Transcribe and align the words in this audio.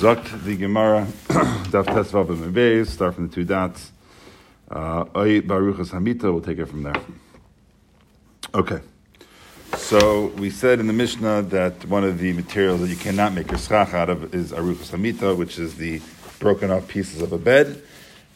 The 0.00 0.56
Gemara, 0.56 1.08
Daf 1.28 1.84
Tesvav 1.86 2.28
and 2.28 2.54
Beis, 2.54 2.86
start 2.86 3.16
from 3.16 3.26
the 3.26 3.34
two 3.34 3.42
dots. 3.42 3.90
Uh, 4.70 5.06
Oy 5.16 5.40
Baruchas 5.40 5.90
Hamita, 5.90 6.32
we'll 6.32 6.40
take 6.40 6.58
it 6.58 6.66
from 6.66 6.84
there. 6.84 7.02
Okay. 8.54 8.78
So 9.76 10.26
we 10.36 10.50
said 10.50 10.78
in 10.78 10.86
the 10.86 10.92
Mishnah 10.92 11.42
that 11.42 11.84
one 11.86 12.04
of 12.04 12.20
the 12.20 12.32
materials 12.32 12.80
that 12.82 12.90
you 12.90 12.96
cannot 12.96 13.32
make 13.32 13.50
your 13.50 13.58
schach 13.58 13.92
out 13.92 14.08
of 14.08 14.32
is 14.32 14.52
Aruchas 14.52 14.92
Hamita, 14.92 15.36
which 15.36 15.58
is 15.58 15.74
the 15.74 16.00
broken 16.38 16.70
off 16.70 16.86
pieces 16.86 17.20
of 17.20 17.32
a 17.32 17.38
bed. 17.38 17.82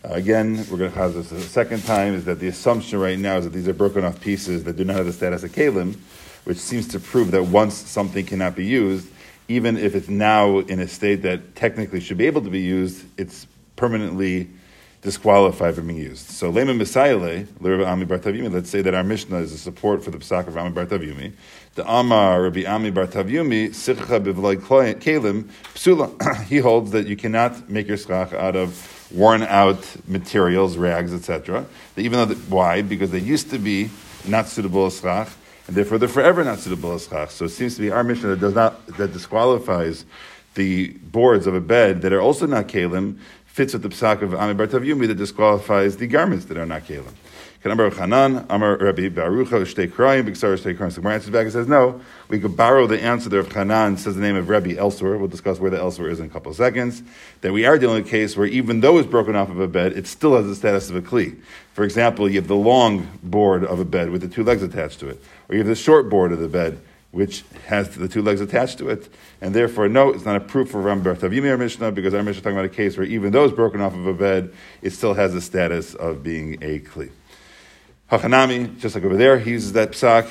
Uh, 0.05 0.15
again, 0.15 0.67
we're 0.69 0.79
going 0.79 0.91
to 0.91 0.99
have 0.99 1.15
this 1.15 1.31
a 1.31 1.41
second 1.41 1.85
time, 1.85 2.15
is 2.15 2.25
that 2.25 2.41
the 2.41 2.49
assumption 2.49 2.99
right 2.99 3.21
now 3.21 3.37
is 3.37 3.45
that 3.45 3.53
these 3.53 3.69
are 3.69 3.73
broken 3.73 4.05
off 4.05 4.21
pieces 4.21 4.65
that 4.65 4.77
do 4.77 4.85
not 4.85 4.97
have 4.97 5.07
the 5.07 5.13
status 5.13 5.45
of 5.45 5.53
kalim, 5.53 5.97
which 6.43 6.59
seems 6.59 6.89
to 6.89 6.99
prove 6.99 7.31
that 7.31 7.45
once 7.45 7.75
something 7.75 8.27
cannot 8.27 8.57
be 8.57 8.67
used, 8.67 9.12
even 9.53 9.77
if 9.77 9.95
it's 9.95 10.09
now 10.09 10.59
in 10.61 10.81
a 10.81 10.89
state 10.89 11.23
that 11.23 11.55
technically 11.55 12.01
should 12.01 12.17
be 12.17 12.27
able 12.27 12.43
to 12.43 12.51
be 12.51 12.61
used, 12.61 13.05
it's 13.19 13.47
permanently 13.77 14.49
disqualified 15.03 15.75
from 15.75 15.89
being 15.89 15.99
used. 15.99 16.31
So, 16.31 16.51
Lema 16.51 16.75
Misayale, 16.81 17.47
Ami 17.87 18.07
Bartavimi, 18.07 18.51
let's 18.51 18.71
say 18.71 18.83
that 18.83 18.95
our 18.95 19.03
Mishnah 19.03 19.39
is 19.39 19.53
a 19.53 19.59
support 19.59 20.03
for 20.03 20.11
the 20.11 20.19
Pesach 20.19 20.47
of 20.47 20.57
Ami 20.57 20.71
Bartavimi. 20.71 21.33
The 21.75 21.91
Amar 21.91 22.43
Rabbi 22.43 22.65
Ami 22.65 22.93
Bartavimi, 22.93 23.71
Sicha 23.71 24.25
Bivloi 24.25 24.57
Kalim, 24.57 25.51
Psula. 25.75 26.45
He 26.47 26.59
holds 26.59 26.93
that 26.93 27.07
you 27.07 27.17
cannot 27.17 27.69
make 27.69 27.89
your 27.89 27.97
schach 27.97 28.33
out 28.33 28.57
of 28.57 29.11
worn 29.13 29.43
out 29.43 29.85
materials, 30.07 30.77
rags, 30.77 31.13
etc. 31.13 31.67
Even 31.97 32.19
though, 32.19 32.35
the, 32.35 32.35
why? 32.55 32.83
Because 32.83 33.11
they 33.11 33.19
used 33.19 33.51
to 33.51 33.59
be 33.59 33.91
not 34.27 34.49
suitable 34.49 34.87
as 34.87 35.01
schach, 35.01 35.29
and 35.67 35.77
therefore 35.77 35.99
they're 35.99 36.09
forever 36.09 36.43
not 36.45 36.59
suitable 36.59 36.93
as 36.93 37.07
schach. 37.07 37.31
So 37.31 37.45
it 37.45 37.51
seems 37.51 37.77
to 37.77 37.81
be 37.81 37.91
our 37.91 38.05
Mishnah 38.05 38.31
that 38.31 38.41
does 38.41 38.55
not 38.55 38.87
that 38.99 39.13
disqualifies 39.13 40.05
the 40.55 40.89
boards 40.89 41.47
of 41.47 41.55
a 41.55 41.61
bed 41.61 42.03
that 42.03 42.13
are 42.13 42.21
also 42.21 42.47
not 42.47 42.69
kalim 42.69 43.19
fits 43.47 43.73
with 43.73 43.83
the 43.83 43.89
psak 43.89 44.23
of 44.23 44.35
Ami 44.35 44.55
Bartav 44.55 45.07
that 45.07 45.15
disqualifies 45.15 45.97
the 45.97 46.07
garments 46.07 46.47
that 46.47 46.57
are 46.57 46.67
not 46.67 46.83
kalim. 46.83 47.13
Amar 47.71 47.91
Chanan, 47.91 48.45
Amar 48.51 48.77
Rabbi 48.77 49.09
Barucha, 49.09 49.63
Shtei 49.63 49.89
Krayim, 49.89 50.27
Bixar 50.27 50.59
Shtei 50.59 50.77
Krayim. 50.77 50.91
So 50.91 51.01
Gemara 51.01 51.15
answers 51.15 51.31
back 51.31 51.45
and 51.45 51.53
says, 51.53 51.69
no, 51.69 52.01
we 52.29 52.41
could 52.41 52.57
borrow 52.57 52.89
the 52.89 53.01
answer 53.01 53.29
there 53.29 53.41
of 53.41 53.49
Chanan, 53.49 53.99
says 53.99 54.17
the 54.17 54.21
name 54.21 54.35
of 54.35 54.49
Rabbi 54.49 54.75
elsewhere. 54.77 55.17
We'll 55.17 55.29
discuss 55.29 55.61
where 55.61 55.71
the 55.71 55.79
elsewhere 55.79 56.11
is 56.11 56.19
in 56.19 56.27
a 56.27 56.29
couple 56.29 56.51
of 56.51 56.57
seconds. 56.57 57.03
That 57.43 57.53
we 57.53 57.65
are 57.65 57.79
dealing 57.79 57.99
with 57.99 58.07
a 58.07 58.11
case 58.11 58.37
where 58.37 58.49
even 58.49 58.81
though 58.81 58.99
it's 58.99 59.09
broken 59.09 59.37
off 59.37 59.49
of 59.49 59.61
a 59.61 59.69
bed, 59.69 59.93
it 59.93 60.07
still 60.09 60.37
has 60.37 60.47
the 60.47 60.57
status 60.57 60.91
of 60.91 60.97
a 60.97 61.03
kli. 61.03 61.41
For 61.75 61.85
example, 61.85 62.29
you 62.29 62.41
have 62.41 62.49
the 62.49 62.57
long 62.57 63.07
board 63.23 63.65
of 63.65 63.79
a 63.79 63.85
bed 63.85 64.11
with 64.11 64.23
the 64.23 64.29
two 64.29 64.43
legs 64.43 64.63
attached 64.63 64.99
to 65.01 65.09
it, 65.09 65.23
or 65.49 65.55
you 65.55 65.61
have 65.61 65.69
the 65.69 65.77
short 65.77 66.09
board 66.09 66.33
of 66.33 66.41
the 66.41 66.49
bed 66.49 66.81
which 67.13 67.45
has 67.67 67.95
the 67.95 68.09
two 68.09 68.23
legs 68.23 68.41
attached 68.41 68.79
to 68.79 68.89
it, 68.89 69.07
and 69.43 69.55
therefore, 69.55 69.87
no, 69.87 70.09
it's 70.09 70.25
not 70.25 70.35
a 70.35 70.41
proof 70.41 70.71
for 70.71 70.81
Ram 70.81 71.05
Bertavimi 71.05 71.51
our 71.51 71.59
Mishnah, 71.59 71.93
because 71.93 72.15
our 72.15 72.23
Mishnah 72.23 72.39
is 72.39 72.43
talking 72.43 72.57
about 72.57 72.65
a 72.65 72.71
case 72.71 72.97
where 72.97 73.07
even 73.07 73.33
though 73.33 73.45
it's 73.45 73.55
broken 73.55 73.83
off 73.83 73.95
of 73.95 74.07
a 74.07 74.15
bed, 74.15 74.53
it 74.81 74.91
still 74.91 75.13
has 75.13 75.35
the 75.35 75.41
status 75.43 75.95
of 75.95 76.23
being 76.23 76.55
a 76.63 76.81
kli. 76.81 77.11
Hachanami, 78.13 78.79
just 78.79 78.95
like 78.95 79.05
over 79.05 79.17
there, 79.17 79.39
he 79.39 79.53
uses 79.53 79.73
that 79.73 79.93
psak 79.93 80.27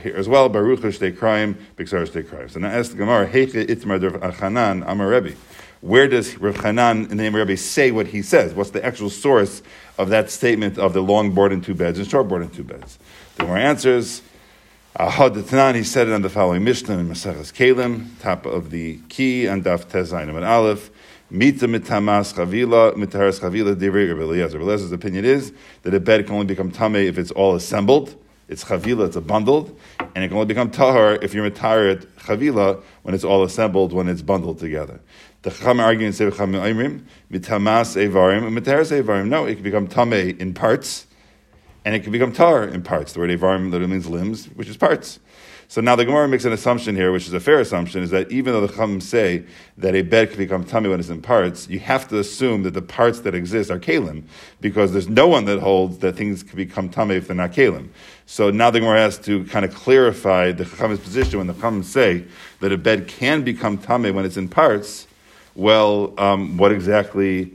here 0.00 0.14
as 0.16 0.28
well. 0.28 0.48
Baruch 0.48 0.78
shtei 0.78 1.18
crime, 1.18 1.58
bixar 1.76 2.08
shtei 2.08 2.28
crime. 2.28 2.48
So 2.48 2.60
now 2.60 2.68
ask 2.68 2.92
the 2.92 2.96
Gemara, 2.96 3.26
Heiche 3.28 3.66
itmar 3.66 3.98
Hachanan 4.20 4.84
Amar 4.86 5.08
Rebbe. 5.08 5.34
Where 5.80 6.06
does 6.06 6.38
Rav 6.38 6.56
Hanan, 6.58 7.02
in 7.02 7.08
the 7.08 7.14
name 7.16 7.34
of 7.34 7.40
Rebbe, 7.40 7.56
say 7.56 7.90
what 7.90 8.06
he 8.06 8.22
says? 8.22 8.54
What's 8.54 8.70
the 8.70 8.84
actual 8.84 9.10
source 9.10 9.62
of 9.98 10.10
that 10.10 10.30
statement 10.30 10.78
of 10.78 10.92
the 10.92 11.02
long 11.02 11.32
board 11.32 11.52
and 11.52 11.62
two 11.62 11.74
beds 11.74 11.98
and 11.98 12.08
short 12.08 12.28
board 12.28 12.42
and 12.42 12.54
two 12.54 12.62
beds? 12.62 13.00
The 13.34 13.42
Gemara 13.42 13.62
answers, 13.62 14.22
Ahad 14.96 15.74
he 15.74 15.82
said 15.82 16.06
it 16.06 16.12
on 16.12 16.22
the 16.22 16.30
following 16.30 16.62
Mishnah 16.62 16.98
in 16.98 17.08
Maseches 17.08 17.52
Kalim, 17.52 18.10
top 18.20 18.46
of 18.46 18.70
the 18.70 19.00
key 19.08 19.46
and 19.46 19.64
Daf 19.64 19.86
Tezayin 19.86 20.28
and 20.28 20.44
Aleph. 20.44 20.88
Mita 21.30 21.66
mitamas 21.66 22.34
chavila, 22.34 22.94
mitaras 22.94 23.40
chavila, 23.40 23.74
divrei 23.74 24.10
Rabbi 24.10 24.22
Eliezer. 24.22 24.58
Rabbi 24.58 24.70
Eliezer's 24.70 24.92
opinion 24.92 25.24
is 25.24 25.54
that 25.82 25.94
a 25.94 26.00
bed 26.00 26.26
can 26.26 26.34
only 26.34 26.46
become 26.46 26.70
tameh 26.70 27.06
if 27.06 27.16
it's 27.16 27.30
all 27.30 27.54
assembled. 27.54 28.14
It's 28.46 28.62
chavila, 28.64 29.06
it's 29.06 29.16
a 29.16 29.22
bundled, 29.22 29.74
and 29.98 30.22
it 30.22 30.28
can 30.28 30.36
only 30.36 30.46
become 30.46 30.70
tahar 30.70 31.14
if 31.22 31.32
you're 31.32 31.50
mitaret 31.50 32.04
chavila 32.18 32.82
when 33.02 33.14
it's 33.14 33.24
all 33.24 33.42
assembled, 33.42 33.94
when 33.94 34.06
it's 34.06 34.20
bundled 34.20 34.58
together. 34.58 35.00
The 35.40 35.50
Chacham 35.50 35.78
say 36.12 36.26
Imrim, 36.26 37.04
mitamas 37.32 37.96
evarim, 37.96 38.46
and 38.46 38.56
mitaras 38.56 38.92
evarim. 38.92 39.28
No, 39.28 39.46
it 39.46 39.54
can 39.54 39.64
become 39.64 39.88
tameh 39.88 40.38
in 40.38 40.52
parts, 40.52 41.06
and 41.86 41.94
it 41.94 42.00
can 42.02 42.12
become 42.12 42.32
tar 42.32 42.64
in 42.64 42.82
parts. 42.82 43.14
The 43.14 43.20
word 43.20 43.30
evarim 43.30 43.70
literally 43.70 43.92
means 43.92 44.06
limbs, 44.06 44.46
which 44.50 44.68
is 44.68 44.76
parts. 44.76 45.20
So 45.74 45.80
now 45.80 45.96
the 45.96 46.04
Gemara 46.04 46.28
makes 46.28 46.44
an 46.44 46.52
assumption 46.52 46.94
here, 46.94 47.10
which 47.10 47.26
is 47.26 47.32
a 47.32 47.40
fair 47.40 47.58
assumption, 47.58 48.04
is 48.04 48.10
that 48.10 48.30
even 48.30 48.52
though 48.52 48.64
the 48.64 48.72
Chum 48.72 49.00
say 49.00 49.42
that 49.76 49.96
a 49.96 50.02
bed 50.02 50.28
can 50.28 50.38
become 50.38 50.64
tameh 50.64 50.88
when 50.88 51.00
it's 51.00 51.08
in 51.08 51.20
parts, 51.20 51.68
you 51.68 51.80
have 51.80 52.06
to 52.10 52.20
assume 52.20 52.62
that 52.62 52.74
the 52.74 52.80
parts 52.80 53.18
that 53.22 53.34
exist 53.34 53.72
are 53.72 53.80
kalim, 53.80 54.22
because 54.60 54.92
there's 54.92 55.08
no 55.08 55.26
one 55.26 55.46
that 55.46 55.58
holds 55.58 55.98
that 55.98 56.14
things 56.14 56.44
can 56.44 56.56
become 56.56 56.88
tameh 56.88 57.16
if 57.16 57.26
they're 57.26 57.34
not 57.34 57.50
kalim. 57.50 57.88
So 58.26 58.52
now 58.52 58.70
the 58.70 58.78
Gemara 58.78 59.00
has 59.00 59.18
to 59.22 59.44
kind 59.46 59.64
of 59.64 59.74
clarify 59.74 60.52
the 60.52 60.64
Chum's 60.64 61.00
position 61.00 61.38
when 61.38 61.48
the 61.48 61.54
Chum 61.54 61.82
say 61.82 62.24
that 62.60 62.70
a 62.70 62.78
bed 62.78 63.08
can 63.08 63.42
become 63.42 63.76
tameh 63.76 64.14
when 64.14 64.24
it's 64.24 64.36
in 64.36 64.48
parts. 64.48 65.08
Well, 65.56 66.14
um, 66.18 66.56
what 66.56 66.70
exactly? 66.70 67.52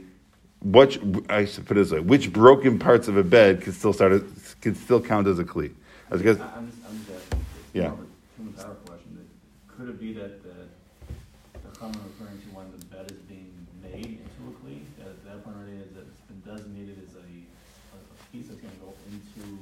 What 0.58 0.98
I 1.30 1.46
should 1.46 1.64
put 1.64 1.78
it 1.78 1.84
this 1.84 1.92
way: 1.92 2.00
which 2.00 2.34
broken 2.34 2.78
parts 2.78 3.08
of 3.08 3.16
a 3.16 3.24
bed 3.24 3.62
can 3.62 3.72
still 3.72 3.94
start? 3.94 4.22
can 4.60 4.74
still 4.74 5.00
count 5.00 5.26
as 5.26 5.38
a 5.38 5.44
kli? 5.44 5.72
As 6.10 6.20
because, 6.20 6.38
I'm 6.38 6.70
I'm. 6.86 7.00
Yeah. 7.72 7.92
Question. 9.92 9.98
That 9.98 9.98
could 9.98 10.00
it 10.00 10.00
be 10.00 10.12
that 10.14 10.42
the, 10.42 11.68
the 11.68 11.78
comment 11.78 11.98
referring 12.18 12.40
to 12.40 12.48
when 12.56 12.70
the 12.78 12.84
bed 12.86 13.10
is 13.10 13.18
being 13.28 13.66
made 13.82 14.20
into 14.20 14.40
a 14.48 14.52
kli, 14.60 14.80
that 14.98 15.24
that 15.24 15.44
point 15.44 15.56
already 15.56 15.76
is 15.78 15.92
that 15.94 16.06
it's 16.06 16.20
been 16.20 16.40
designated 16.54 16.98
as 17.08 17.14
a, 17.16 17.18
a 17.18 18.32
piece 18.32 18.48
that's 18.48 18.60
going 18.60 18.72
to 18.72 18.80
go 18.80 18.94
into. 19.10 19.58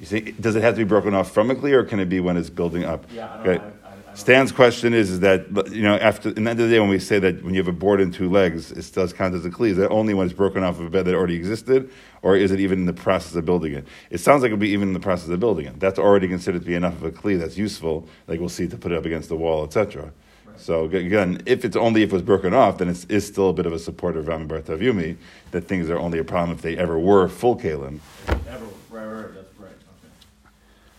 You 0.00 0.06
see, 0.06 0.32
does 0.32 0.56
it 0.56 0.62
have 0.62 0.74
to 0.74 0.78
be 0.78 0.84
broken 0.84 1.14
off 1.14 1.30
from 1.30 1.50
a 1.50 1.54
kli, 1.54 1.72
or 1.72 1.84
can 1.84 2.00
it 2.00 2.08
be 2.08 2.20
when 2.20 2.36
it's 2.36 2.50
building 2.50 2.84
up? 2.84 3.04
Yeah, 3.12 3.32
I 3.32 3.36
don't, 3.36 3.48
okay. 3.48 3.64
I, 3.64 3.79
Stan's 4.14 4.52
question 4.52 4.92
is, 4.92 5.10
is 5.10 5.20
that 5.20 5.46
you 5.72 5.82
know 5.82 5.96
after 5.96 6.30
in 6.30 6.44
the 6.44 6.50
end 6.50 6.60
of 6.60 6.68
the 6.68 6.74
day 6.74 6.80
when 6.80 6.88
we 6.88 6.98
say 6.98 7.18
that 7.18 7.42
when 7.42 7.54
you 7.54 7.60
have 7.60 7.68
a 7.68 7.72
board 7.72 8.00
and 8.00 8.12
two 8.12 8.28
legs, 8.28 8.72
it 8.72 8.90
does 8.92 9.12
count 9.12 9.34
as 9.34 9.44
a 9.44 9.50
kli. 9.50 9.70
Is 9.70 9.76
that 9.76 9.90
only 9.90 10.14
when 10.14 10.26
it's 10.26 10.34
broken 10.36 10.62
off 10.62 10.78
of 10.78 10.86
a 10.86 10.90
bed 10.90 11.06
that 11.06 11.14
already 11.14 11.36
existed, 11.36 11.90
or 12.22 12.36
is 12.36 12.50
it 12.50 12.60
even 12.60 12.80
in 12.80 12.86
the 12.86 12.92
process 12.92 13.34
of 13.36 13.44
building 13.44 13.74
it? 13.74 13.86
It 14.10 14.18
sounds 14.18 14.42
like 14.42 14.50
it 14.50 14.54
would 14.54 14.60
be 14.60 14.70
even 14.70 14.88
in 14.88 14.94
the 14.94 15.00
process 15.00 15.28
of 15.28 15.40
building 15.40 15.66
it. 15.66 15.78
That's 15.78 15.98
already 15.98 16.28
considered 16.28 16.62
to 16.62 16.66
be 16.66 16.74
enough 16.74 16.94
of 16.94 17.04
a 17.04 17.10
kli 17.12 17.38
that's 17.38 17.56
useful, 17.56 18.06
like 18.26 18.40
we'll 18.40 18.48
see 18.48 18.68
to 18.68 18.76
put 18.76 18.92
it 18.92 18.98
up 18.98 19.04
against 19.04 19.28
the 19.28 19.36
wall, 19.36 19.64
etc. 19.64 20.12
So 20.56 20.84
again, 20.84 21.42
if 21.46 21.64
it's 21.64 21.76
only 21.76 22.02
if 22.02 22.10
it 22.10 22.12
was 22.12 22.22
broken 22.22 22.52
off, 22.52 22.78
then 22.78 22.88
it 22.88 23.06
is 23.08 23.26
still 23.26 23.48
a 23.48 23.52
bit 23.52 23.64
of 23.64 23.72
a 23.72 23.78
support 23.78 24.16
of 24.16 24.28
Rami 24.28 24.46
Bartavumi 24.46 25.16
that 25.52 25.62
things 25.62 25.88
are 25.88 25.98
only 25.98 26.18
a 26.18 26.24
problem 26.24 26.56
if 26.56 26.62
they 26.62 26.76
ever 26.76 26.98
were 26.98 27.28
full 27.28 27.56
kalim. 27.56 28.00
Ever, 28.28 28.66
right, 28.90 29.06
right, 29.06 29.34
that's 29.34 29.58
right. 29.58 29.70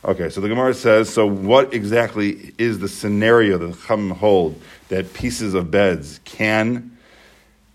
Okay, 0.03 0.29
so 0.29 0.41
the 0.41 0.49
Gemara 0.49 0.73
says, 0.73 1.13
so 1.13 1.27
what 1.27 1.75
exactly 1.75 2.55
is 2.57 2.79
the 2.79 2.87
scenario 2.87 3.59
that 3.59 3.67
the 3.67 3.77
Chum 3.85 4.09
hold 4.09 4.59
that 4.89 5.13
pieces 5.13 5.53
of 5.53 5.69
beds 5.69 6.19
can 6.25 6.97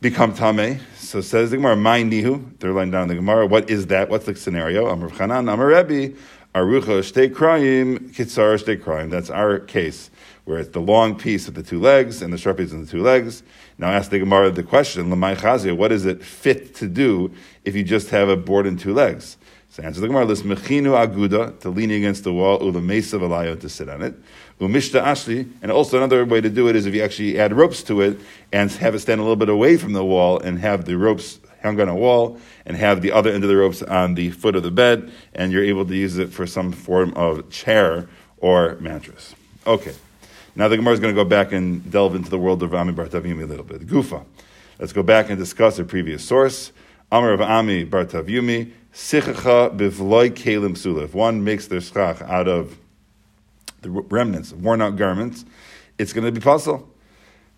become 0.01 0.35
Tameh? 0.35 0.81
So 0.97 1.21
says 1.21 1.53
the 1.53 1.59
Gemara, 1.59 1.77
my 1.77 2.03
nihu, 2.03 2.59
third 2.59 2.75
line 2.75 2.91
down 2.91 3.03
in 3.03 3.09
the 3.11 3.15
Gemara, 3.15 3.47
what 3.47 3.71
is 3.71 3.87
that? 3.87 4.09
What's 4.09 4.27
the 4.27 4.35
scenario? 4.35 4.89
Amr 4.89 5.09
Chanan, 5.11 5.49
Amr 5.49 5.69
Rebbe, 5.69 6.17
Arucha 6.53 6.99
Shtei 6.99 7.33
Krayim, 7.33 8.11
Kitzar 8.11 8.61
Shtei 8.61 8.77
Krayim. 8.77 9.09
That's 9.09 9.31
our 9.31 9.61
case, 9.61 10.11
where 10.47 10.59
it's 10.59 10.71
the 10.71 10.81
long 10.81 11.15
piece 11.17 11.47
of 11.47 11.55
the 11.55 11.63
two 11.63 11.79
legs 11.79 12.23
and 12.23 12.33
the 12.33 12.39
short 12.39 12.57
piece 12.57 12.73
of 12.73 12.85
the 12.85 12.91
two 12.91 13.05
legs. 13.05 13.45
Now 13.79 13.93
ask 13.93 14.11
the 14.11 14.19
Gemara 14.19 14.51
the 14.51 14.65
question, 14.65 15.11
Lamai 15.11 15.37
Chazia, 15.37 15.77
what 15.77 15.89
does 15.89 16.05
it 16.05 16.25
fit 16.25 16.75
to 16.75 16.89
do 16.89 17.33
if 17.65 17.77
you 17.77 17.85
just 17.85 18.11
have 18.11 18.29
a 18.29 18.37
board 18.37 18.67
and 18.67 18.81
two 18.81 18.95
legs? 18.95 19.37
So 19.77 19.83
answer 19.83 20.01
the 20.01 20.07
Gemara, 20.07 20.25
mechinu 20.25 20.97
aguda, 20.97 21.61
to 21.61 21.69
lean 21.69 21.91
against 21.91 22.25
the 22.25 22.33
wall, 22.33 22.59
ula 22.63 22.81
mesa 22.81 23.19
valayo, 23.19 23.61
to 23.61 23.69
sit 23.69 23.91
on 23.91 24.01
it. 24.01 24.15
Umishta 24.59 25.05
ashli, 25.05 25.53
and 25.61 25.71
also 25.71 25.99
another 25.99 26.25
way 26.25 26.41
to 26.41 26.49
do 26.49 26.69
it 26.69 26.77
is 26.77 26.87
if 26.87 26.95
you 26.95 27.03
actually 27.03 27.39
add 27.39 27.53
ropes 27.53 27.83
to 27.83 28.01
it 28.01 28.19
and 28.55 28.73
have 28.73 28.95
it 28.95 29.01
stand 29.01 29.21
a 29.21 29.23
little 29.23 29.37
bit 29.37 29.51
away 29.51 29.77
from 29.77 29.93
the 29.93 30.03
wall 30.03 30.41
and 30.41 30.59
have 30.61 30.87
the 30.87 30.97
ropes 30.97 31.41
hung 31.63 31.79
on 31.79 31.91
a 31.91 31.95
wall 31.95 32.41
and 32.65 32.79
have 32.79 33.03
the 33.03 33.13
other 33.13 33.31
end 33.31 33.45
of 33.45 33.51
the 33.51 33.57
ropes 33.59 33.83
on 33.83 34.15
the 34.15 34.31
foot 34.31 34.57
of 34.57 34.63
the 34.63 34.71
bed, 34.71 35.13
and 35.35 35.53
you're 35.53 35.63
able 35.63 35.85
to 35.85 35.95
use 35.95 36.17
it 36.17 36.33
for 36.33 36.47
some 36.47 36.73
form 36.73 37.13
of 37.13 37.51
chair 37.51 38.09
or 38.39 38.77
mattress. 38.81 39.35
Okay. 39.67 39.93
Now 40.55 40.69
the 40.69 40.79
Gemara 40.79 40.95
is 40.95 41.01
going 41.01 41.15
to 41.15 41.23
go 41.23 41.29
back 41.29 41.53
and 41.53 41.91
delve 41.91 42.15
into 42.15 42.31
the 42.31 42.39
world 42.39 42.63
of 42.63 42.75
Ami 42.75 42.95
Bartavimi 42.95 43.43
a 43.43 43.47
little 43.47 43.63
bit. 43.63 43.87
Gufa. 43.87 44.25
Let's 44.79 44.95
go 44.95 45.03
back 45.03 45.29
and 45.29 45.39
discuss 45.39 45.79
a 45.79 45.85
previous 45.85 46.25
source. 46.25 46.73
Amr 47.13 47.33
of 47.33 47.41
Ami 47.41 47.87
Bartavimi, 47.87 48.73
Sichacha 48.93 49.77
bivloi 49.77 50.31
kelim 50.31 50.77
sula. 50.77 51.05
If 51.05 51.15
one 51.15 51.45
makes 51.45 51.69
their 51.69 51.81
schach 51.81 52.21
out 52.23 52.49
of 52.49 52.79
the 53.83 53.91
remnants 53.91 54.53
of 54.53 54.63
worn 54.63 54.83
out 54.83 54.97
garments, 54.97 55.45
it's 55.99 56.13
going 56.13 56.25
to 56.25 56.33
be 56.33 56.41
puzzle. 56.41 56.89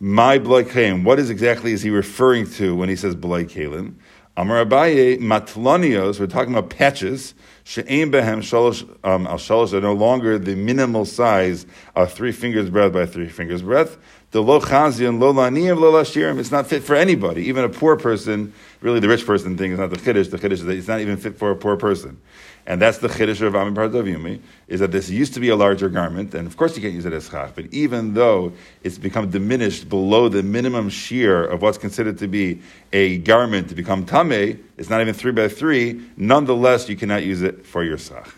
My 0.01 0.39
bloy 0.39 0.65
kelim. 0.65 1.05
What 1.05 1.19
is 1.19 1.31
exactly 1.31 1.73
is 1.73 1.83
he 1.83 1.91
referring 1.91 2.51
to 2.53 2.75
when 2.77 2.89
he 2.89 2.97
says 2.97 3.15
bloy 3.15 3.45
kelim? 3.45 3.95
Amar 4.39 4.65
Abaye, 4.65 5.19
matlonios, 5.19 6.21
we're 6.21 6.29
talking 6.29 6.55
about 6.55 6.71
patches, 6.71 7.35
she'aim 7.65 8.13
behem 8.13 8.39
shalosh, 8.39 8.89
um, 9.03 9.27
al 9.27 9.37
shalosh, 9.37 9.73
are 9.73 9.81
no 9.81 9.93
longer 9.93 10.39
the 10.39 10.55
minimal 10.55 11.05
size 11.05 11.67
of 11.97 12.13
three 12.13 12.31
fingers 12.31 12.71
breadth 12.71 12.93
by 12.93 13.05
three 13.05 13.29
fingers 13.29 13.63
breadth. 13.63 13.99
The 14.31 14.41
lo 14.41 14.61
chazion, 14.61 15.19
lo 15.19 15.33
lo 15.33 15.43
lashirim, 15.43 16.39
it's 16.39 16.53
not 16.53 16.69
fit 16.69 16.85
for 16.85 16.95
anybody. 16.95 17.47
Even 17.47 17.65
a 17.65 17.69
poor 17.69 17.97
person, 17.97 18.55
really 18.81 19.01
the 19.01 19.09
rich 19.09 19.27
person 19.27 19.57
thing 19.57 19.73
is 19.73 19.79
not 19.79 19.91
the 19.91 19.97
chiddush, 19.97 20.31
the 20.31 20.39
chiddush 20.39 20.53
is 20.53 20.65
that 20.65 20.77
it's 20.77 20.89
not 20.89 21.01
even 21.01 21.17
fit 21.17 21.37
for 21.37 21.51
a 21.51 21.57
poor 21.57 21.77
person. 21.77 22.21
And 22.67 22.83
that's 22.83 22.99
the 22.99 23.09
chiddush 23.09 23.41
of 23.41 23.55
Amim 23.55 23.75
Yumi, 23.75 24.41
is 24.67 24.81
that 24.81 24.93
this 24.93 25.09
used 25.09 25.35
to 25.35 25.41
be 25.41 25.49
a 25.49 25.57
larger 25.57 25.89
garment, 25.89 26.35
and 26.35 26.47
of 26.47 26.57
course 26.57 26.77
you 26.77 26.83
can't 26.83 26.95
use 26.95 27.07
it 27.07 27.13
as 27.13 27.29
schach, 27.29 27.53
but 27.55 27.67
even 27.73 28.15
though 28.15 28.53
it's 28.83 28.99
become 28.99 29.31
diminished 29.31 29.89
below 29.89 30.29
the 30.29 30.43
minimum 30.43 30.91
shear 30.91 31.45
of 31.45 31.63
what's 31.63 31.79
considered 31.79 32.19
to 32.19 32.29
be 32.29 32.61
a 32.93 33.19
garment 33.19 33.69
to 33.71 33.75
become 33.75 34.05
tameh, 34.05 34.63
it's 34.77 34.91
not 34.91 35.01
even 35.01 35.15
three 35.15 35.33
by 35.33 35.49
three, 35.49 36.01
nonetheless 36.17 36.89
you 36.89 36.97
cannot 36.97 37.25
use 37.25 37.43
it 37.43 37.65
for 37.65 37.83
your 37.83 37.99
schach. 37.99 38.35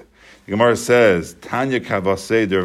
The 0.47 0.53
Gemara 0.53 0.77
says, 0.77 1.35
Tanya 1.43 1.79
Kavase 1.79 2.49
de 2.49 2.59
uh, 2.59 2.63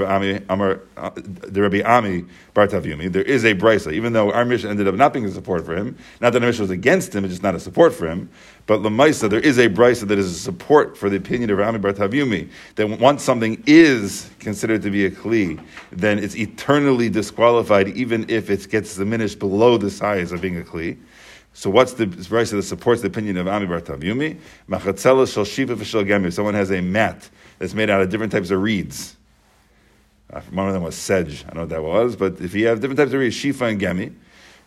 Rabbi 1.62 1.82
Ami 1.82 2.26
Bar 2.54 2.68
Tavyumi. 2.68 3.12
There 3.12 3.22
is 3.22 3.46
a 3.46 3.54
brisa, 3.54 3.94
even 3.94 4.14
though 4.14 4.32
our 4.32 4.46
Mishnah 4.46 4.70
ended 4.70 4.88
up 4.88 4.96
not 4.96 5.14
being 5.14 5.26
a 5.26 5.32
support 5.32 5.66
for 5.66 5.76
him. 5.76 5.96
Not 6.20 6.34
that 6.34 6.42
our 6.42 6.48
Mishnah 6.48 6.64
was 6.64 6.72
against 6.72 7.14
him, 7.14 7.26
it's 7.26 7.34
just 7.34 7.44
not 7.44 7.54
a 7.54 7.60
support 7.60 7.94
for 7.94 8.08
him. 8.08 8.30
But 8.66 8.80
Lamaisa, 8.80 9.30
there 9.30 9.40
is 9.40 9.60
a 9.60 9.70
brisa 9.70 10.08
that 10.08 10.18
is 10.18 10.32
a 10.32 10.40
support 10.40 10.98
for 10.98 11.10
the 11.10 11.18
opinion 11.18 11.50
of 11.52 11.60
Rami 11.60 11.78
Bar 11.78 11.94
Tavyumi, 11.94 12.50
that 12.76 12.88
once 13.00 13.24
something 13.24 13.62
is 13.68 14.30
considered 14.40 14.82
to 14.82 14.90
be 14.90 15.06
a 15.06 15.12
kli, 15.12 15.64
then 15.92 16.18
it's 16.18 16.36
eternally 16.36 17.10
disqualified, 17.10 17.90
even 17.90 18.26
if 18.30 18.50
it 18.50 18.70
gets 18.70 18.96
diminished 18.96 19.38
below 19.38 19.78
the 19.78 19.92
size 19.92 20.32
of 20.32 20.42
being 20.42 20.58
a 20.60 20.64
kli. 20.64 20.98
So 21.54 21.70
what's 21.70 21.94
the 21.94 22.06
brisa 22.06 22.52
that 22.52 22.64
supports 22.64 23.02
the 23.02 23.08
opinion 23.08 23.38
of 23.38 23.48
Ami 23.48 23.66
Bar 23.66 23.80
Tavyumi? 23.80 24.38
Machatzela 24.70 25.32
shel 25.32 25.46
shiva 25.46 25.76
v'shel 25.76 26.06
gemi. 26.06 26.34
Someone 26.34 26.54
has 26.54 26.70
a 26.70 26.82
mat 26.82 27.30
that's 27.58 27.74
made 27.74 27.90
out 27.90 28.02
of 28.02 28.10
different 28.10 28.32
types 28.32 28.52
of 28.52 28.62
reeds. 28.62 29.16
Uh, 30.32 30.42
one 30.52 30.68
of 30.68 30.74
them 30.74 30.84
was 30.84 30.96
sedge. 30.96 31.46
I 31.46 31.54
don't 31.54 31.56
know 31.56 31.62
what 31.62 31.70
that 31.70 31.84
was, 31.84 32.16
but 32.16 32.42
if 32.42 32.54
you 32.54 32.68
have 32.68 32.82
different 32.82 32.98
types 32.98 33.14
of 33.14 33.20
reeds, 33.20 33.36
shifa 33.36 33.70
and 33.72 33.80
gemi, 33.80 34.14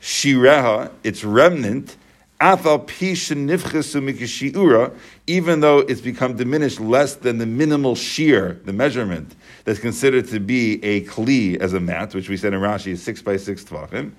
shireha, 0.00 0.90
its 1.04 1.24
remnant, 1.24 1.96
even 2.40 2.62
though 5.60 5.78
it's 5.80 6.00
become 6.00 6.36
diminished 6.36 6.78
less 6.78 7.16
than 7.16 7.38
the 7.38 7.46
minimal 7.46 7.96
shear, 7.96 8.60
the 8.64 8.72
measurement 8.72 9.34
that's 9.64 9.80
considered 9.80 10.28
to 10.28 10.38
be 10.38 10.74
a 10.84 11.04
kli 11.06 11.58
as 11.58 11.72
a 11.72 11.80
mat, 11.80 12.14
which 12.14 12.28
we 12.28 12.36
said 12.36 12.54
in 12.54 12.60
Rashi 12.60 12.92
is 12.92 13.02
six 13.02 13.20
by 13.22 13.36
six 13.36 13.64
tvachim. 13.64 14.12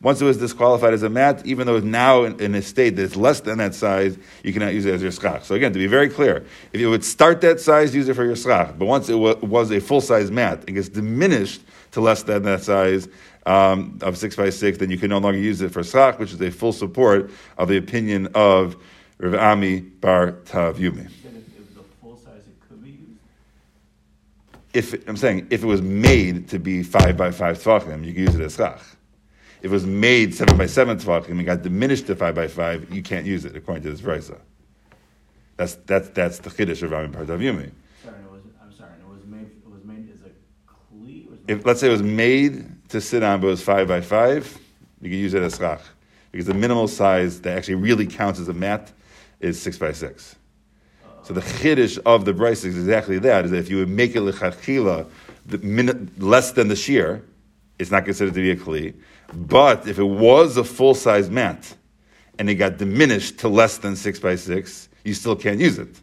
Once 0.00 0.20
it 0.20 0.24
was 0.24 0.36
disqualified 0.36 0.94
as 0.94 1.04
a 1.04 1.08
mat, 1.08 1.46
even 1.46 1.66
though 1.66 1.76
it's 1.76 1.86
now 1.86 2.24
in, 2.24 2.40
in 2.40 2.54
a 2.56 2.62
state 2.62 2.96
that's 2.96 3.14
less 3.14 3.40
than 3.40 3.58
that 3.58 3.74
size, 3.74 4.18
you 4.42 4.52
cannot 4.52 4.74
use 4.74 4.84
it 4.84 4.94
as 4.94 5.02
your 5.02 5.12
schach. 5.12 5.44
So 5.44 5.54
again, 5.54 5.72
to 5.72 5.78
be 5.78 5.86
very 5.86 6.08
clear, 6.08 6.44
if 6.72 6.80
you 6.80 6.90
would 6.90 7.04
start 7.04 7.40
that 7.42 7.60
size, 7.60 7.94
use 7.94 8.08
it 8.08 8.14
for 8.14 8.24
your 8.24 8.36
schach. 8.36 8.74
But 8.76 8.86
once 8.86 9.08
it 9.08 9.14
was 9.14 9.70
a 9.70 9.80
full 9.80 10.00
size 10.00 10.32
mat, 10.32 10.64
it 10.66 10.72
gets 10.72 10.88
diminished 10.88 11.62
to 11.92 12.00
less 12.00 12.24
than 12.24 12.42
that 12.42 12.62
size 12.62 13.08
um, 13.46 13.98
of 14.02 14.16
six 14.18 14.36
by 14.36 14.50
six, 14.50 14.78
then 14.78 14.90
you 14.90 14.98
can 14.98 15.10
no 15.10 15.18
longer 15.18 15.38
use 15.38 15.60
it 15.60 15.70
for 15.70 15.82
schach, 15.82 16.18
which 16.18 16.32
is 16.32 16.40
a 16.40 16.50
full 16.50 16.72
support 16.72 17.30
of 17.56 17.68
the 17.68 17.76
opinion 17.76 18.28
of 18.34 18.76
Rav 19.18 19.34
Ami 19.34 19.80
Bar 19.80 20.32
Tavyumi. 20.44 21.10
If 24.74 25.08
I'm 25.08 25.16
saying 25.16 25.46
if 25.50 25.62
it 25.62 25.66
was 25.66 25.80
made 25.80 26.48
to 26.50 26.58
be 26.58 26.82
five 26.82 27.16
by 27.16 27.30
five 27.30 27.58
tvachim, 27.58 28.04
you 28.04 28.12
can 28.12 28.22
use 28.24 28.34
it 28.34 28.42
as 28.42 28.54
schach. 28.54 28.80
If 29.60 29.64
it 29.64 29.70
was 29.70 29.86
made 29.86 30.34
seven 30.34 30.56
by 30.56 30.66
seven 30.66 30.98
tvachim 30.98 31.30
and 31.30 31.46
got 31.46 31.62
diminished 31.62 32.06
to 32.08 32.14
five 32.14 32.34
by 32.34 32.48
five, 32.48 32.92
you 32.94 33.02
can't 33.02 33.26
use 33.26 33.44
it 33.44 33.56
according 33.56 33.82
to 33.84 33.90
this 33.90 34.00
brisa. 34.00 34.38
That's 35.56 35.74
that's 35.86 36.10
that's 36.10 36.38
the 36.38 36.50
chiddush 36.50 36.82
of 36.82 36.92
Rami 36.92 37.08
Partaviyumi. 37.08 37.72
Sorry, 38.04 38.14
was, 38.30 38.42
I'm 38.62 38.72
sorry. 38.72 38.92
It 39.00 39.08
was 39.08 39.24
made. 39.24 39.50
It 39.50 39.68
was 39.68 39.84
made 39.84 40.08
as 40.12 40.20
a 40.20 40.30
kli. 40.94 41.26
If 41.48 41.66
let's 41.66 41.80
say 41.80 41.88
it 41.88 41.90
was 41.90 42.02
made 42.02 42.70
to 42.88 43.00
sit 43.00 43.22
on, 43.22 43.40
but 43.40 43.48
it 43.48 43.50
was 43.50 43.62
five 43.62 43.88
by 43.88 44.00
five, 44.00 44.58
you 45.00 45.10
could 45.10 45.18
use 45.18 45.34
it 45.34 45.42
as 45.42 45.56
schach 45.56 45.80
because 46.32 46.46
the 46.46 46.54
minimal 46.54 46.88
size 46.88 47.40
that 47.42 47.56
actually 47.56 47.76
really 47.76 48.06
counts 48.06 48.40
as 48.40 48.48
a 48.48 48.54
mat 48.54 48.92
is 49.40 49.60
six 49.60 49.78
by 49.78 49.92
six. 49.92 50.36
So 51.22 51.34
the 51.34 51.40
chiddush 51.40 51.98
of 52.06 52.24
the 52.24 52.32
brisa 52.32 52.66
is 52.66 52.76
exactly 52.76 53.18
that: 53.18 53.44
is 53.44 53.50
that 53.50 53.58
if 53.58 53.70
you 53.70 53.78
would 53.78 53.88
make 53.88 54.14
it 54.16 54.20
lechatchila 54.20 55.06
less 56.18 56.52
than 56.52 56.68
the 56.68 56.76
shear, 56.76 57.22
it's 57.78 57.90
not 57.90 58.04
considered 58.04 58.34
to 58.34 58.40
be 58.40 58.50
a 58.50 58.56
kli. 58.56 58.94
But 59.32 59.86
if 59.86 59.98
it 59.98 60.04
was 60.04 60.56
a 60.56 60.64
full 60.64 60.94
size 60.94 61.30
mat 61.30 61.74
and 62.38 62.48
it 62.48 62.54
got 62.54 62.78
diminished 62.78 63.38
to 63.40 63.48
less 63.48 63.78
than 63.78 63.96
six 63.96 64.18
by 64.18 64.36
six, 64.36 64.88
you 65.04 65.14
still 65.14 65.36
can't 65.36 65.60
use 65.60 65.78
it. 65.78 66.00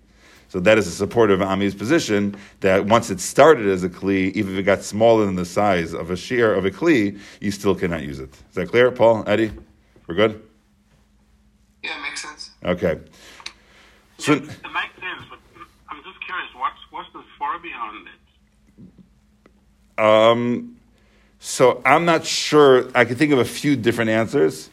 So 0.55 0.61
that 0.61 0.77
is 0.77 0.87
a 0.87 0.91
support 0.91 1.31
of 1.31 1.41
Ami's 1.41 1.75
position 1.75 2.37
that 2.61 2.85
once 2.85 3.09
it 3.09 3.19
started 3.19 3.67
as 3.67 3.83
a 3.83 3.89
kli, 3.89 4.31
even 4.35 4.53
if 4.53 4.59
it 4.59 4.63
got 4.63 4.83
smaller 4.83 5.25
than 5.25 5.35
the 5.35 5.43
size 5.43 5.93
of 5.93 6.11
a 6.11 6.15
shear 6.15 6.53
of 6.53 6.63
a 6.63 6.71
kli, 6.71 7.19
you 7.41 7.51
still 7.51 7.75
cannot 7.75 8.03
use 8.03 8.19
it. 8.19 8.29
Is 8.31 8.55
that 8.55 8.69
clear, 8.69 8.89
Paul, 8.89 9.25
Eddie? 9.27 9.51
We're 10.07 10.15
good. 10.15 10.41
Yeah, 11.83 11.97
it 11.97 12.01
makes 12.03 12.21
sense. 12.21 12.51
Okay. 12.63 13.01
So, 14.17 14.31
yeah, 14.31 14.37
it 14.37 14.43
makes 14.45 14.95
sense, 14.95 15.25
but 15.29 15.39
I'm 15.89 16.01
just 16.05 16.23
curious, 16.25 16.49
what's 16.55 16.79
what's 16.89 17.11
the 17.11 17.21
for 17.37 17.59
behind 17.59 18.07
it? 19.97 20.01
Um, 20.01 20.77
so 21.39 21.81
I'm 21.83 22.05
not 22.05 22.25
sure. 22.25 22.89
I 22.95 23.03
can 23.03 23.17
think 23.17 23.33
of 23.33 23.39
a 23.39 23.43
few 23.43 23.75
different 23.75 24.09
answers. 24.09 24.69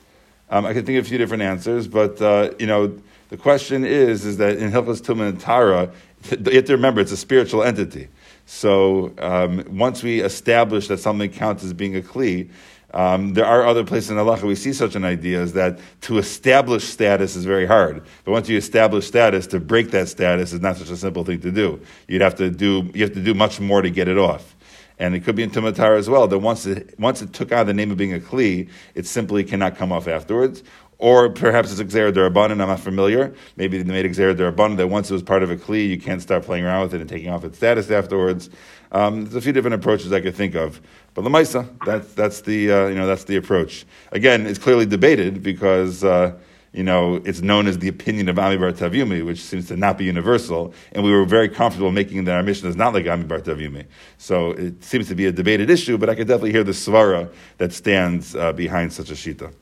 Um, 0.48 0.64
I 0.64 0.74
can 0.74 0.86
think 0.86 1.00
of 1.00 1.06
a 1.06 1.08
few 1.08 1.18
different 1.18 1.42
answers, 1.42 1.88
but 1.88 2.22
uh, 2.22 2.52
you 2.60 2.68
know, 2.68 2.96
the 3.32 3.38
question 3.38 3.82
is, 3.86 4.26
is 4.26 4.36
that 4.36 4.58
in 4.58 4.70
Hilchos 4.70 5.00
Tumah 5.00 5.30
and 5.30 5.40
Tara, 5.40 5.90
you 6.30 6.52
have 6.52 6.66
to 6.66 6.74
remember 6.74 7.00
it's 7.00 7.12
a 7.12 7.16
spiritual 7.16 7.62
entity. 7.62 8.08
So 8.44 9.14
um, 9.16 9.64
once 9.70 10.02
we 10.02 10.20
establish 10.20 10.88
that 10.88 10.98
something 10.98 11.30
counts 11.30 11.64
as 11.64 11.72
being 11.72 11.96
a 11.96 12.02
kli, 12.02 12.50
um, 12.92 13.32
there 13.32 13.46
are 13.46 13.66
other 13.66 13.84
places 13.84 14.10
in 14.10 14.18
halacha 14.18 14.42
we 14.42 14.54
see 14.54 14.74
such 14.74 14.96
an 14.96 15.06
idea 15.06 15.40
is 15.40 15.54
that 15.54 15.78
to 16.02 16.18
establish 16.18 16.84
status 16.84 17.34
is 17.34 17.46
very 17.46 17.64
hard. 17.64 18.04
But 18.26 18.32
once 18.32 18.50
you 18.50 18.58
establish 18.58 19.06
status, 19.06 19.46
to 19.46 19.60
break 19.60 19.92
that 19.92 20.10
status 20.10 20.52
is 20.52 20.60
not 20.60 20.76
such 20.76 20.90
a 20.90 20.96
simple 20.98 21.24
thing 21.24 21.40
to 21.40 21.50
do. 21.50 21.80
You'd 22.08 22.20
have 22.20 22.34
to 22.34 22.50
do 22.50 22.90
you 22.92 23.02
have 23.02 23.14
to 23.14 23.22
do 23.22 23.32
much 23.32 23.60
more 23.60 23.80
to 23.80 23.88
get 23.88 24.08
it 24.08 24.18
off. 24.18 24.54
And 24.98 25.14
it 25.14 25.24
could 25.24 25.34
be 25.34 25.42
in 25.42 25.50
Tumatar 25.50 25.98
as 25.98 26.08
well, 26.08 26.28
that 26.28 26.38
once 26.38 26.64
it, 26.64 26.94
once 26.98 27.22
it 27.22 27.32
took 27.32 27.50
on 27.50 27.66
the 27.66 27.74
name 27.74 27.90
of 27.90 27.96
being 27.96 28.14
a 28.14 28.20
Kli, 28.20 28.68
it 28.94 29.04
simply 29.04 29.42
cannot 29.42 29.76
come 29.76 29.90
off 29.90 30.06
afterwards. 30.06 30.62
Or 31.02 31.30
perhaps 31.30 31.76
it's 31.76 31.92
Xer 31.92 32.12
Darabanan, 32.12 32.52
I'm 32.62 32.68
not 32.68 32.78
familiar. 32.78 33.34
Maybe 33.56 33.82
they 33.82 33.92
made 33.92 34.06
Xer 34.06 34.36
Darabanan 34.36 34.76
that 34.76 34.86
once 34.86 35.10
it 35.10 35.14
was 35.14 35.22
part 35.24 35.42
of 35.42 35.50
a 35.50 35.56
Kli, 35.56 35.88
you 35.88 35.98
can't 35.98 36.22
start 36.22 36.44
playing 36.44 36.64
around 36.64 36.82
with 36.82 36.94
it 36.94 37.00
and 37.00 37.10
taking 37.10 37.28
off 37.28 37.42
its 37.42 37.56
status 37.56 37.90
afterwards. 37.90 38.50
Um, 38.92 39.24
there's 39.24 39.34
a 39.34 39.40
few 39.40 39.52
different 39.52 39.74
approaches 39.74 40.12
I 40.12 40.20
could 40.20 40.36
think 40.36 40.54
of. 40.54 40.80
But 41.14 41.24
Lamaisa, 41.24 41.66
that, 41.86 42.14
that's, 42.14 42.42
the, 42.42 42.70
uh, 42.70 42.86
you 42.86 42.94
know, 42.94 43.08
that's 43.08 43.24
the 43.24 43.34
approach. 43.34 43.84
Again, 44.12 44.46
it's 44.46 44.60
clearly 44.60 44.86
debated 44.86 45.42
because. 45.42 46.04
Uh, 46.04 46.38
you 46.74 46.82
know, 46.82 47.16
it's 47.26 47.42
known 47.42 47.66
as 47.66 47.78
the 47.80 47.88
opinion 47.88 48.30
of 48.30 48.38
Ami 48.38 48.56
Bar 48.56 48.72
Tavyumi, 48.72 49.26
which 49.26 49.40
seems 49.42 49.68
to 49.68 49.76
not 49.76 49.98
be 49.98 50.06
universal. 50.06 50.72
And 50.92 51.04
we 51.04 51.12
were 51.12 51.26
very 51.26 51.50
comfortable 51.50 51.92
making 51.92 52.24
that 52.24 52.34
our 52.34 52.42
Mishnah 52.42 52.70
is 52.70 52.76
not 52.76 52.94
like 52.94 53.06
Ami 53.06 53.24
Bar 53.24 53.40
Tavyumi. 53.40 53.84
So 54.16 54.52
it 54.52 54.82
seems 54.82 55.06
to 55.08 55.14
be 55.14 55.26
a 55.26 55.32
debated 55.32 55.68
issue, 55.68 55.98
but 55.98 56.08
I 56.08 56.14
could 56.14 56.28
definitely 56.28 56.52
hear 56.52 56.64
the 56.64 56.72
svara 56.72 57.30
that 57.58 57.74
stands 57.74 58.34
uh, 58.34 58.54
behind 58.54 58.90
such 58.90 59.10
a 59.10 59.12
shita. 59.12 59.52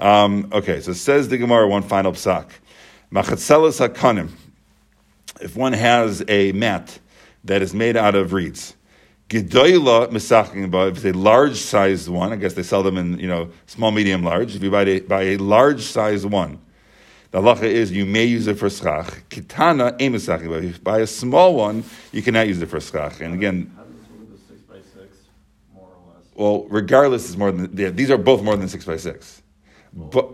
Um, 0.00 0.48
okay, 0.50 0.80
so 0.80 0.94
says 0.94 1.28
the 1.28 1.36
Gemara, 1.36 1.68
one 1.68 1.82
final 1.82 2.12
psak. 2.12 2.48
Machatzelas 3.12 3.86
hakanim. 3.86 4.30
If 5.42 5.56
one 5.56 5.74
has 5.74 6.24
a 6.26 6.52
mat 6.52 6.98
that 7.44 7.60
is 7.60 7.74
made 7.74 7.98
out 7.98 8.14
of 8.14 8.32
reeds, 8.32 8.74
Gedoyla 9.28 10.08
misaching 10.08 10.64
about 10.64 10.88
if 10.88 10.96
it's 10.96 11.16
a 11.16 11.18
large 11.18 11.56
sized 11.56 12.08
one, 12.08 12.32
I 12.32 12.36
guess 12.36 12.54
they 12.54 12.62
sell 12.62 12.82
them 12.82 12.96
in 12.96 13.18
you 13.18 13.28
know 13.28 13.50
small, 13.66 13.90
medium, 13.90 14.24
large. 14.24 14.56
If 14.56 14.62
you 14.62 14.70
buy 14.70 14.82
a, 14.82 15.00
buy 15.00 15.22
a 15.22 15.36
large 15.36 15.82
sized 15.82 16.24
one, 16.24 16.60
the 17.30 17.40
halacha 17.40 17.64
is 17.64 17.92
you 17.92 18.06
may 18.06 18.24
use 18.24 18.46
it 18.46 18.58
for 18.58 18.70
schach. 18.70 19.28
Kitana 19.28 19.98
emisaching 19.98 20.48
but 20.48 20.64
if 20.64 20.76
you 20.76 20.82
buy 20.82 21.00
a 21.00 21.06
small 21.06 21.54
one, 21.54 21.84
you 22.10 22.22
cannot 22.22 22.48
use 22.48 22.60
it 22.62 22.66
for 22.66 22.80
schach. 22.80 23.20
And 23.20 23.34
again. 23.34 23.70
Six 24.48 24.62
six, 24.94 25.16
more 25.74 25.84
or 25.84 26.14
less. 26.14 26.24
Well, 26.34 26.66
regardless, 26.70 27.28
is 27.28 27.36
more 27.36 27.52
than 27.52 27.70
yeah, 27.76 27.90
these 27.90 28.10
are 28.10 28.18
both 28.18 28.42
more 28.42 28.56
than 28.56 28.68
six 28.68 28.84
by 28.86 28.96
six. 28.96 29.42
But 29.92 30.28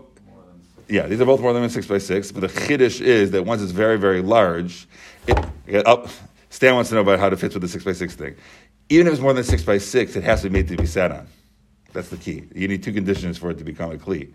yeah, 0.87 1.07
these 1.07 1.19
are 1.19 1.25
both 1.25 1.41
more 1.41 1.53
than 1.53 1.69
six 1.69 1.85
by 1.87 1.97
six. 1.97 2.31
But 2.31 2.41
the 2.41 2.47
chiddush 2.47 3.01
is 3.01 3.31
that 3.31 3.43
once 3.43 3.61
it's 3.61 3.71
very, 3.71 3.97
very 3.97 4.21
large, 4.21 4.87
it. 5.65 5.85
Stan 6.49 6.75
wants 6.75 6.89
to 6.89 6.95
know 6.95 7.01
about 7.01 7.19
how 7.19 7.27
it 7.27 7.37
fits 7.37 7.53
with 7.53 7.61
the 7.61 7.67
six 7.67 7.83
by 7.83 7.91
six 7.91 8.15
thing 8.15 8.35
even 8.89 9.07
if 9.07 9.13
it's 9.13 9.21
more 9.21 9.33
than 9.33 9.43
six 9.43 9.63
by 9.63 9.77
six, 9.77 10.15
it 10.15 10.23
has 10.23 10.41
to 10.41 10.49
be 10.49 10.53
made 10.53 10.67
to 10.69 10.77
be 10.77 10.85
sat 10.85 11.11
on. 11.11 11.27
That's 11.93 12.09
the 12.09 12.17
key. 12.17 12.43
You 12.55 12.67
need 12.67 12.83
two 12.83 12.93
conditions 12.93 13.37
for 13.37 13.49
it 13.51 13.57
to 13.57 13.63
become 13.63 13.91
a 13.91 13.95
kli. 13.95 14.31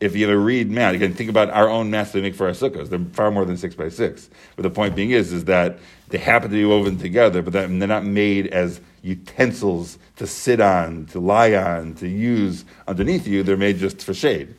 If 0.00 0.16
you 0.16 0.26
have 0.26 0.34
a 0.34 0.38
reed 0.38 0.70
mat, 0.70 0.94
again, 0.94 1.14
think 1.14 1.30
about 1.30 1.50
our 1.50 1.68
own 1.68 1.90
mats 1.90 2.10
that 2.10 2.18
we 2.18 2.22
make 2.22 2.34
for 2.34 2.46
our 2.46 2.52
sukkahs. 2.52 2.88
They're 2.88 2.98
far 3.12 3.30
more 3.30 3.44
than 3.44 3.56
six 3.56 3.74
by 3.74 3.88
six. 3.88 4.28
But 4.56 4.64
the 4.64 4.70
point 4.70 4.96
being 4.96 5.10
is, 5.10 5.32
is 5.32 5.44
that 5.44 5.78
they 6.08 6.18
happen 6.18 6.50
to 6.50 6.56
be 6.56 6.64
woven 6.64 6.98
together, 6.98 7.42
but 7.42 7.52
they're 7.52 7.68
not 7.68 8.04
made 8.04 8.48
as 8.48 8.80
utensils 9.02 9.98
to 10.16 10.26
sit 10.26 10.60
on, 10.60 11.06
to 11.06 11.20
lie 11.20 11.54
on, 11.54 11.94
to 11.94 12.08
use 12.08 12.64
underneath 12.88 13.26
you. 13.26 13.42
They're 13.42 13.56
made 13.56 13.78
just 13.78 14.02
for 14.02 14.12
shade. 14.12 14.54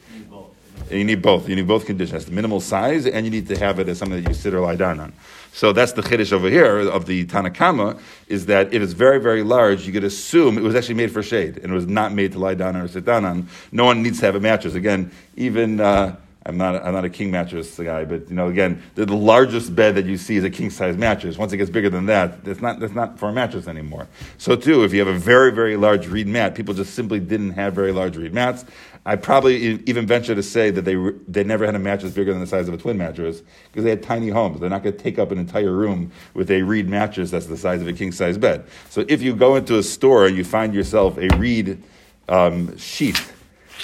You 0.89 1.03
need 1.03 1.21
both. 1.21 1.49
You 1.49 1.55
need 1.55 1.67
both 1.67 1.85
conditions. 1.85 2.25
The 2.25 2.31
minimal 2.31 2.61
size, 2.61 3.05
and 3.05 3.25
you 3.25 3.31
need 3.31 3.47
to 3.47 3.57
have 3.57 3.79
it 3.79 3.89
as 3.89 3.97
something 3.97 4.23
that 4.23 4.29
you 4.29 4.35
sit 4.35 4.53
or 4.53 4.59
lie 4.59 4.75
down 4.75 4.99
on. 4.99 5.13
So 5.51 5.71
that's 5.71 5.93
the 5.93 6.01
chiddush 6.01 6.31
over 6.33 6.49
here 6.49 6.79
of 6.79 7.05
the 7.05 7.25
Tanna 7.25 7.49
Kamma, 7.49 7.99
is 8.27 8.45
that 8.47 8.73
it 8.73 8.81
is 8.81 8.93
very, 8.93 9.19
very 9.19 9.41
large. 9.41 9.87
You 9.87 9.93
could 9.93 10.03
assume 10.03 10.57
it 10.57 10.63
was 10.63 10.75
actually 10.75 10.95
made 10.95 11.11
for 11.11 11.23
shade, 11.23 11.57
and 11.57 11.71
it 11.71 11.75
was 11.75 11.87
not 11.87 12.11
made 12.13 12.33
to 12.33 12.39
lie 12.39 12.55
down 12.55 12.75
on 12.75 12.83
or 12.83 12.87
sit 12.87 13.05
down 13.05 13.25
on. 13.25 13.47
No 13.71 13.85
one 13.85 14.03
needs 14.03 14.19
to 14.19 14.25
have 14.25 14.35
a 14.35 14.39
mattress. 14.39 14.75
Again, 14.75 15.11
even... 15.35 15.79
Uh, 15.79 16.17
I'm 16.47 16.57
not, 16.57 16.85
I'm 16.85 16.93
not 16.93 17.05
a 17.05 17.09
king 17.09 17.31
mattress 17.31 17.75
guy, 17.75 18.05
but 18.05 18.29
you 18.29 18.35
know, 18.35 18.49
again, 18.49 18.83
the, 18.93 19.07
the 19.07 19.15
largest 19.15 19.75
bed 19.75 19.95
that 19.95 20.05
you 20.05 20.15
see 20.15 20.35
is 20.35 20.43
a 20.43 20.49
king 20.49 20.69
size 20.69 20.95
mattress. 20.95 21.39
Once 21.39 21.51
it 21.53 21.57
gets 21.57 21.71
bigger 21.71 21.89
than 21.89 22.05
that, 22.05 22.43
that's 22.43 22.61
not, 22.61 22.83
it's 22.83 22.93
not 22.93 23.17
for 23.17 23.29
a 23.29 23.33
mattress 23.33 23.67
anymore. 23.67 24.07
So 24.37 24.55
too, 24.55 24.83
if 24.83 24.93
you 24.93 24.99
have 24.99 25.07
a 25.07 25.17
very, 25.17 25.51
very 25.51 25.75
large 25.75 26.07
reed 26.07 26.27
mat, 26.27 26.53
people 26.53 26.75
just 26.75 26.93
simply 26.93 27.19
didn't 27.19 27.51
have 27.51 27.73
very 27.73 27.91
large 27.91 28.15
reed 28.15 28.31
mats. 28.31 28.63
I 29.07 29.15
probably 29.15 29.81
even 29.85 30.05
venture 30.05 30.35
to 30.35 30.43
say 30.43 30.69
that 30.69 30.83
they, 30.83 30.95
they 31.27 31.43
never 31.43 31.65
had 31.65 31.73
a 31.73 31.79
mattress 31.79 32.13
bigger 32.13 32.31
than 32.31 32.41
the 32.41 32.47
size 32.47 32.67
of 32.67 32.75
a 32.75 32.77
twin 32.77 32.97
mattress 32.97 33.41
because 33.71 33.83
they 33.83 33.89
had 33.89 34.03
tiny 34.03 34.29
homes. 34.29 34.59
They're 34.59 34.69
not 34.69 34.83
going 34.83 34.95
to 34.95 35.03
take 35.03 35.17
up 35.17 35.31
an 35.31 35.39
entire 35.39 35.71
room 35.71 36.11
with 36.35 36.51
a 36.51 36.61
reed 36.61 36.87
mattress 36.87 37.31
that's 37.31 37.47
the 37.47 37.57
size 37.57 37.81
of 37.81 37.87
a 37.87 37.93
king 37.93 38.11
size 38.11 38.37
bed. 38.37 38.65
So 38.89 39.03
if 39.07 39.23
you 39.23 39.35
go 39.35 39.55
into 39.55 39.79
a 39.79 39.83
store 39.83 40.27
and 40.27 40.37
you 40.37 40.43
find 40.43 40.75
yourself 40.75 41.17
a 41.17 41.27
reed 41.37 41.81
um, 42.29 42.77
sheath 42.77 43.34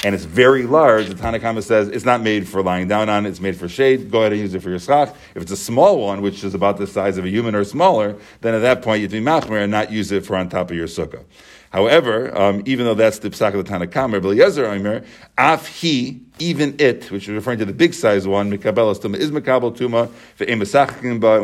and 0.03 0.15
it's 0.15 0.23
very 0.23 0.63
large, 0.63 1.07
the 1.07 1.15
Tanna 1.15 1.39
Kamma 1.39 1.63
says 1.63 1.87
it's 1.87 2.05
not 2.05 2.21
made 2.21 2.47
for 2.47 2.63
lying 2.63 2.87
down 2.87 3.09
on, 3.09 3.25
it's 3.25 3.39
made 3.39 3.55
for 3.55 3.69
shade. 3.69 4.09
Go 4.09 4.19
ahead 4.19 4.31
and 4.31 4.41
use 4.41 4.53
it 4.53 4.61
for 4.61 4.69
your 4.69 4.79
schach. 4.79 5.13
If 5.35 5.41
it's 5.43 5.51
a 5.51 5.57
small 5.57 5.99
one, 5.99 6.21
which 6.21 6.43
is 6.43 6.53
about 6.53 6.77
the 6.77 6.87
size 6.87 7.17
of 7.17 7.25
a 7.25 7.29
human 7.29 7.53
or 7.53 7.63
smaller, 7.63 8.15
then 8.41 8.53
at 8.53 8.59
that 8.59 8.81
point 8.81 9.01
you'd 9.01 9.11
be 9.11 9.21
machmer 9.21 9.61
and 9.61 9.71
not 9.71 9.91
use 9.91 10.11
it 10.11 10.25
for 10.25 10.35
on 10.35 10.49
top 10.49 10.71
of 10.71 10.77
your 10.77 10.87
sukkah. 10.87 11.23
However, 11.71 12.37
um, 12.37 12.63
even 12.65 12.85
though 12.85 12.95
that's 12.95 13.19
the 13.19 13.29
psak 13.29 13.53
of 13.53 13.63
the 13.63 13.63
Tanna 13.63 13.87
Kamma, 13.87 14.21
Eliezer 14.21 14.65
Omer, 14.65 15.03
af 15.37 15.67
he, 15.67 16.19
even 16.37 16.75
it, 16.79 17.09
which 17.11 17.29
is 17.29 17.29
referring 17.29 17.59
to 17.59 17.65
the 17.65 17.71
big 17.71 17.93
size 17.93 18.27
one, 18.27 18.51
is 18.51 18.59
mikabel 18.59 19.73
tuma 19.77 20.09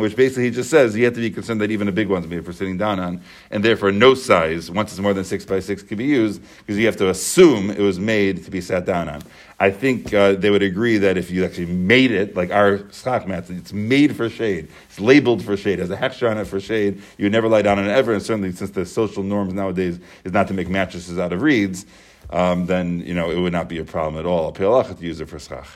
which 0.01 0.15
basically 0.17 0.43
he 0.43 0.51
just 0.51 0.69
says 0.69 0.97
you 0.97 1.05
have 1.05 1.13
to 1.13 1.21
be 1.21 1.29
concerned 1.29 1.61
that 1.61 1.71
even 1.71 1.87
a 1.87 1.93
big 1.93 2.09
one's 2.09 2.27
made 2.27 2.43
for 2.43 2.51
sitting 2.51 2.77
down 2.77 2.99
on, 2.99 3.21
and 3.51 3.63
therefore 3.63 3.93
no 3.93 4.13
size, 4.13 4.69
once 4.69 4.91
it's 4.91 4.99
more 4.99 5.13
than 5.13 5.23
six 5.23 5.45
by 5.45 5.61
six, 5.61 5.81
can 5.81 5.97
be 5.97 6.05
used 6.05 6.41
because 6.59 6.77
you 6.77 6.85
have 6.85 6.97
to 6.97 7.09
assume 7.09 7.69
it 7.69 7.79
was 7.79 7.97
made 7.97 8.43
to 8.43 8.51
be 8.51 8.59
sat 8.59 8.85
down 8.85 9.07
on. 9.07 9.21
I 9.59 9.71
think 9.71 10.13
uh, 10.13 10.33
they 10.33 10.51
would 10.51 10.61
agree 10.61 10.97
that 10.99 11.17
if 11.17 11.31
you 11.31 11.43
actually 11.43 11.65
made 11.65 12.11
it, 12.11 12.35
like 12.35 12.51
our 12.51 12.79
schach 12.91 13.27
mats, 13.27 13.49
it's 13.49 13.73
made 13.73 14.15
for 14.15 14.29
shade. 14.29 14.67
It's 14.87 14.99
labeled 14.99 15.43
for 15.43 15.57
shade, 15.57 15.79
has 15.79 15.89
a 15.89 15.97
hechsher 15.97 16.29
on 16.29 16.37
it 16.37 16.45
for 16.45 16.59
shade. 16.59 17.01
You 17.17 17.25
would 17.25 17.31
never 17.31 17.47
lie 17.47 17.63
down 17.63 17.79
on 17.79 17.85
it 17.85 17.91
ever, 17.91 18.13
and 18.13 18.21
certainly 18.21 18.51
since 18.51 18.69
the 18.69 18.85
social 18.85 19.23
norms 19.23 19.53
nowadays 19.55 19.99
is 20.23 20.31
not 20.31 20.47
to 20.49 20.53
make 20.53 20.69
mattresses 20.69 21.17
out 21.17 21.33
of 21.33 21.41
reeds, 21.41 21.87
um, 22.29 22.67
then 22.67 23.01
you 23.01 23.15
know 23.15 23.31
it 23.31 23.39
would 23.39 23.53
not 23.53 23.67
be 23.67 23.79
a 23.79 23.83
problem 23.83 24.19
at 24.19 24.27
all. 24.27 24.51
to 24.51 24.95
use 24.99 25.21
it 25.21 25.27
for 25.27 25.39
schach. 25.39 25.67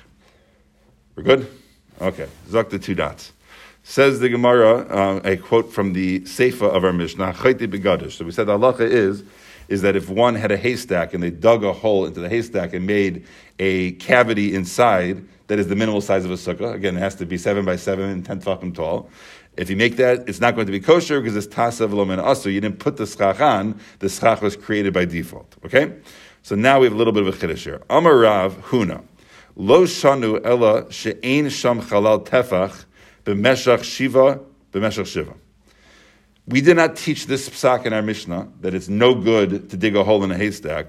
We're 1.15 1.23
good? 1.23 1.47
Okay. 1.99 2.27
Zok 2.49 2.69
the 2.69 2.79
two 2.79 2.95
dots. 2.95 3.33
Says 3.83 4.19
the 4.19 4.29
Gemara, 4.29 4.87
uh, 4.89 5.21
a 5.23 5.37
quote 5.37 5.73
from 5.73 5.93
the 5.93 6.19
Seifa 6.21 6.69
of 6.69 6.83
our 6.83 6.93
Mishnah, 6.93 7.33
So 7.33 8.25
we 8.25 8.31
said 8.31 8.45
the 8.45 8.57
halacha 8.57 8.81
is 8.81 9.23
is 9.71 9.81
that 9.83 9.95
if 9.95 10.09
one 10.09 10.35
had 10.35 10.51
a 10.51 10.57
haystack 10.57 11.13
and 11.13 11.23
they 11.23 11.29
dug 11.29 11.63
a 11.63 11.71
hole 11.71 12.05
into 12.05 12.19
the 12.19 12.27
haystack 12.27 12.73
and 12.73 12.85
made 12.85 13.25
a 13.57 13.93
cavity 13.93 14.53
inside 14.53 15.25
that 15.47 15.59
is 15.59 15.67
the 15.67 15.77
minimal 15.77 16.01
size 16.01 16.25
of 16.25 16.31
a 16.31 16.33
sukkah, 16.33 16.73
again, 16.73 16.97
it 16.97 16.99
has 16.99 17.15
to 17.15 17.25
be 17.25 17.37
seven 17.37 17.63
by 17.63 17.77
seven 17.77 18.09
and 18.09 18.25
ten 18.25 18.41
tefachim 18.41 18.75
tall. 18.75 19.09
If 19.55 19.69
you 19.69 19.77
make 19.77 19.95
that, 19.95 20.27
it's 20.27 20.41
not 20.41 20.55
going 20.55 20.65
to 20.65 20.73
be 20.73 20.81
kosher 20.81 21.21
because 21.21 21.37
it's 21.37 21.47
tasav 21.47 21.93
lo 21.93 22.05
asu. 22.05 22.51
You 22.51 22.59
didn't 22.59 22.79
put 22.79 22.97
the 22.97 23.07
schach 23.07 23.39
on. 23.39 23.79
The 23.99 24.09
schach 24.09 24.41
was 24.41 24.57
created 24.57 24.93
by 24.93 25.05
default. 25.05 25.55
Okay? 25.65 25.93
So 26.41 26.55
now 26.55 26.79
we 26.79 26.87
have 26.87 26.93
a 26.93 26.97
little 26.97 27.13
bit 27.13 27.25
of 27.25 27.33
a 27.33 27.37
chiddush 27.37 27.63
here. 27.63 27.81
Amar 27.89 28.17
Rav 28.17 28.57
Huna. 28.65 29.05
Lo 29.55 29.85
shanu 29.85 30.45
ella 30.45 30.91
she'ein 30.91 31.47
sham 31.47 31.81
chalal 31.81 32.25
tefach 32.25 32.83
b'meshach 33.23 33.83
shiva 33.83 34.41
b'meshach 34.73 35.07
shiva. 35.07 35.33
We 36.47 36.61
did 36.61 36.75
not 36.75 36.95
teach 36.95 37.27
this 37.27 37.49
psak 37.49 37.85
in 37.85 37.93
our 37.93 38.01
Mishnah 38.01 38.47
that 38.61 38.73
it's 38.73 38.89
no 38.89 39.15
good 39.15 39.69
to 39.69 39.77
dig 39.77 39.95
a 39.95 40.03
hole 40.03 40.23
in 40.23 40.31
a 40.31 40.37
haystack, 40.37 40.87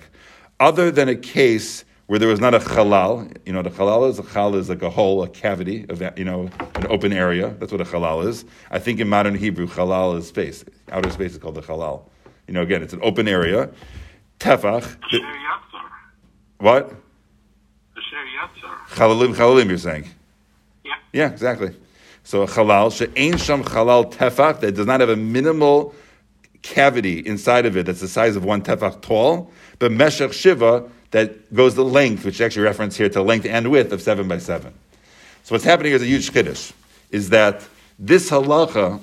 other 0.59 0.91
than 0.91 1.09
a 1.09 1.15
case 1.15 1.85
where 2.07 2.19
there 2.19 2.29
was 2.29 2.41
not 2.41 2.55
a 2.55 2.59
halal. 2.59 3.37
You 3.47 3.53
know, 3.53 3.63
the 3.63 3.71
halal 3.71 4.11
is 4.11 4.19
a 4.19 4.23
halal 4.23 4.57
is 4.57 4.69
like 4.69 4.83
a 4.83 4.91
hole, 4.91 5.23
a 5.23 5.29
cavity, 5.29 5.87
of, 5.89 6.03
you 6.19 6.25
know, 6.25 6.51
an 6.75 6.87
open 6.89 7.13
area. 7.13 7.55
That's 7.59 7.73
what 7.73 7.81
a 7.81 7.85
halal 7.85 8.27
is. 8.27 8.45
I 8.71 8.79
think 8.79 9.01
in 9.01 9.09
modern 9.09 9.35
Hebrew, 9.35 9.67
halal 9.67 10.19
is 10.19 10.29
space. 10.29 10.65
Outer 10.91 11.11
space 11.11 11.33
is 11.33 11.39
called 11.39 11.55
the 11.55 11.63
halal. 11.63 12.05
You 12.47 12.55
know, 12.55 12.63
again, 12.63 12.83
it's 12.83 12.93
an 12.93 13.01
open 13.03 13.29
area. 13.29 13.71
Tefach. 14.41 14.97
The, 15.11 15.21
what? 16.59 16.91
The 17.95 18.01
Chalalim, 18.91 19.35
chalalim, 19.35 19.69
you're 19.69 19.79
saying? 19.79 20.09
Yeah. 20.85 20.93
Yeah, 21.13 21.31
exactly. 21.31 21.75
So 22.25 22.43
a 22.43 22.47
halal, 22.47 22.97
she'ain 22.97 23.37
sham 23.37 23.65
halal 23.65 24.13
tefach, 24.13 24.61
that 24.61 24.75
does 24.75 24.87
not 24.87 25.01
have 25.01 25.09
a 25.09 25.17
minimal 25.17 25.95
cavity 26.63 27.19
inside 27.19 27.67
of 27.67 27.77
it 27.77 27.87
that's 27.87 28.01
the 28.01 28.09
size 28.09 28.37
of 28.37 28.45
one 28.45 28.63
tefach 28.63 29.01
tall, 29.03 29.51
but 29.79 29.91
meshach 29.91 30.35
shiva, 30.35 30.89
that 31.11 31.53
goes 31.53 31.75
the 31.75 31.85
length, 31.85 32.25
which 32.25 32.41
actually 32.41 32.63
reference 32.63 32.97
here 32.97 33.09
to 33.09 33.23
length 33.23 33.45
and 33.45 33.71
width 33.71 33.93
of 33.93 34.01
seven 34.01 34.29
by 34.29 34.39
seven. 34.39 34.73
So 35.43 35.55
what's 35.55 35.65
happening 35.65 35.91
here 35.91 35.97
is 35.97 36.03
a 36.03 36.07
huge 36.07 36.33
kiddush, 36.33 36.73
is 37.11 37.31
that 37.31 37.63
this 37.99 38.31
halacha, 38.31 39.01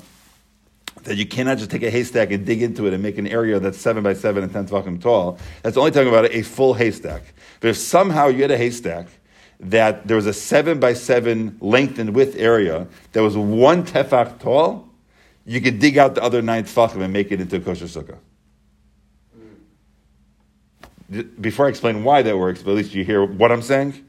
that 1.03 1.15
you 1.15 1.25
cannot 1.25 1.57
just 1.57 1.69
take 1.69 1.83
a 1.83 1.89
haystack 1.89 2.31
and 2.31 2.45
dig 2.45 2.61
into 2.61 2.87
it 2.87 2.93
and 2.93 3.03
make 3.03 3.17
an 3.17 3.27
area 3.27 3.59
that's 3.59 3.77
seven 3.77 4.03
by 4.03 4.13
seven 4.13 4.43
and 4.43 4.51
ten 4.51 4.65
tefachim 4.65 5.01
tall. 5.01 5.37
That's 5.61 5.77
only 5.77 5.91
talking 5.91 6.09
about 6.09 6.31
a 6.31 6.41
full 6.41 6.73
haystack. 6.73 7.21
But 7.59 7.69
if 7.69 7.77
somehow 7.77 8.27
you 8.27 8.41
had 8.41 8.51
a 8.51 8.57
haystack 8.57 9.07
that 9.59 10.07
there 10.07 10.15
was 10.15 10.25
a 10.25 10.33
seven 10.33 10.79
by 10.79 10.93
seven 10.93 11.57
length 11.59 11.99
and 11.99 12.15
width 12.15 12.35
area 12.37 12.87
that 13.11 13.21
was 13.21 13.35
one 13.35 13.85
tefach 13.85 14.39
tall, 14.39 14.87
you 15.45 15.59
could 15.59 15.79
dig 15.79 15.97
out 15.97 16.15
the 16.15 16.23
other 16.23 16.41
nine 16.41 16.63
tefachim 16.63 17.01
and 17.01 17.11
make 17.11 17.31
it 17.31 17.41
into 17.41 17.57
a 17.57 17.59
kosher 17.59 17.85
sukkah. 17.85 18.17
Mm. 21.11 21.41
Before 21.41 21.65
I 21.65 21.69
explain 21.69 22.03
why 22.03 22.21
that 22.21 22.37
works, 22.37 22.61
but 22.61 22.71
at 22.71 22.77
least 22.77 22.93
you 22.93 23.03
hear 23.03 23.25
what 23.25 23.51
I'm 23.51 23.61
saying. 23.61 24.05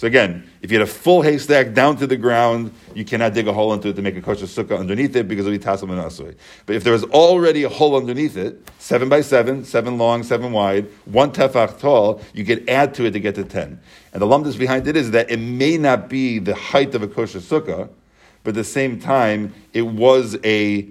So 0.00 0.06
again, 0.06 0.48
if 0.62 0.72
you 0.72 0.78
had 0.78 0.88
a 0.88 0.90
full 0.90 1.20
haystack 1.20 1.74
down 1.74 1.98
to 1.98 2.06
the 2.06 2.16
ground, 2.16 2.72
you 2.94 3.04
cannot 3.04 3.34
dig 3.34 3.46
a 3.48 3.52
hole 3.52 3.74
into 3.74 3.88
it 3.88 3.96
to 3.96 4.00
make 4.00 4.16
a 4.16 4.22
kosher 4.22 4.46
sukkah 4.46 4.78
underneath 4.78 5.14
it 5.14 5.28
because 5.28 5.44
it'll 5.44 5.58
be 5.58 5.62
tassel. 5.62 6.32
But 6.64 6.74
if 6.74 6.84
there 6.84 6.94
is 6.94 7.04
already 7.04 7.64
a 7.64 7.68
hole 7.68 7.94
underneath 7.94 8.34
it, 8.34 8.66
seven 8.78 9.10
by 9.10 9.20
seven, 9.20 9.62
seven 9.62 9.98
long, 9.98 10.22
seven 10.22 10.52
wide, 10.52 10.86
one 11.04 11.32
tefach 11.32 11.78
tall, 11.78 12.22
you 12.32 12.46
can 12.46 12.66
add 12.66 12.94
to 12.94 13.04
it 13.04 13.10
to 13.10 13.20
get 13.20 13.34
to 13.34 13.44
ten. 13.44 13.78
And 14.14 14.22
the 14.22 14.26
lumdus 14.26 14.58
behind 14.58 14.88
it 14.88 14.96
is 14.96 15.10
that 15.10 15.30
it 15.30 15.36
may 15.36 15.76
not 15.76 16.08
be 16.08 16.38
the 16.38 16.54
height 16.54 16.94
of 16.94 17.02
a 17.02 17.06
kosher 17.06 17.40
sukkah, 17.40 17.90
but 18.42 18.52
at 18.52 18.54
the 18.54 18.64
same 18.64 18.98
time, 18.98 19.52
it 19.74 19.82
was 19.82 20.38
a 20.44 20.88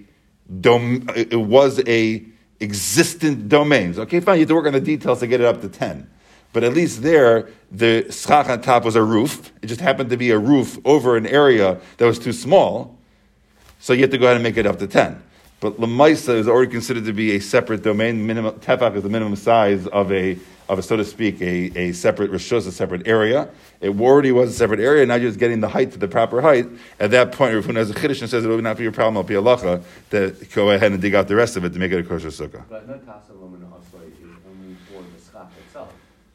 dom- 0.61 1.09
it 1.15 1.33
was 1.33 1.81
a 1.87 2.23
existent 2.61 3.49
domain. 3.49 3.95
So, 3.95 4.03
okay, 4.03 4.19
fine, 4.19 4.35
you 4.35 4.41
have 4.41 4.49
to 4.49 4.53
work 4.53 4.67
on 4.67 4.73
the 4.73 4.79
details 4.79 5.21
to 5.21 5.25
get 5.25 5.41
it 5.41 5.47
up 5.47 5.61
to 5.61 5.67
ten. 5.67 6.07
But 6.51 6.63
at 6.63 6.73
least 6.73 7.03
there, 7.03 7.49
the 7.71 8.11
schach 8.11 8.49
on 8.49 8.61
top 8.61 8.83
was 8.83 8.95
a 8.95 9.03
roof. 9.03 9.51
It 9.61 9.67
just 9.67 9.81
happened 9.81 10.09
to 10.09 10.17
be 10.17 10.31
a 10.31 10.39
roof 10.39 10.79
over 10.83 11.15
an 11.15 11.27
area 11.27 11.79
that 11.97 12.05
was 12.05 12.17
too 12.17 12.33
small. 12.33 12.97
So 13.79 13.93
you 13.93 14.01
have 14.01 14.09
to 14.11 14.17
go 14.17 14.25
ahead 14.25 14.35
and 14.35 14.43
make 14.43 14.57
it 14.57 14.65
up 14.65 14.79
to 14.79 14.87
10. 14.87 15.21
But 15.59 15.77
Lamaisa 15.77 16.35
is 16.35 16.47
already 16.47 16.71
considered 16.71 17.05
to 17.05 17.13
be 17.13 17.35
a 17.35 17.39
separate 17.39 17.83
domain. 17.83 18.25
Minimum, 18.25 18.55
tefach 18.59 18.95
is 18.95 19.03
the 19.03 19.09
minimum 19.09 19.35
size 19.35 19.87
of 19.87 20.11
a, 20.11 20.37
of 20.69 20.79
a 20.79 20.81
so 20.81 20.95
to 20.95 21.03
speak, 21.03 21.41
a, 21.41 21.77
a 21.77 21.91
separate 21.91 22.31
rishus, 22.31 22.65
a 22.65 22.71
separate 22.71 23.07
area. 23.07 23.49
It 23.81 23.89
already 23.89 24.31
was 24.31 24.51
a 24.51 24.53
separate 24.53 24.79
area. 24.79 25.05
Now 25.05 25.15
you're 25.15 25.29
just 25.29 25.39
getting 25.39 25.59
the 25.59 25.67
height 25.67 25.91
to 25.91 25.99
the 25.99 26.07
proper 26.07 26.41
height. 26.41 26.67
At 26.99 27.11
that 27.11 27.33
point, 27.33 27.55
Rav 27.55 27.65
has 27.75 27.89
a 27.89 27.93
chiddush 27.93 28.21
and 28.21 28.29
says 28.29 28.45
it 28.45 28.47
will 28.47 28.61
not 28.61 28.77
be 28.77 28.85
a 28.85 28.91
problem. 28.91 29.17
It'll 29.17 29.27
be 29.27 29.35
a 29.35 29.41
lacha 29.41 29.83
to 30.11 30.45
go 30.55 30.71
ahead 30.71 30.93
and 30.93 31.01
dig 31.01 31.13
out 31.13 31.27
the 31.27 31.35
rest 31.35 31.57
of 31.57 31.65
it 31.65 31.73
to 31.73 31.79
make 31.79 31.91
it 31.91 31.99
a 31.99 32.03
kosher 32.03 32.29
sukkah. 32.29 32.63
But 32.69 32.87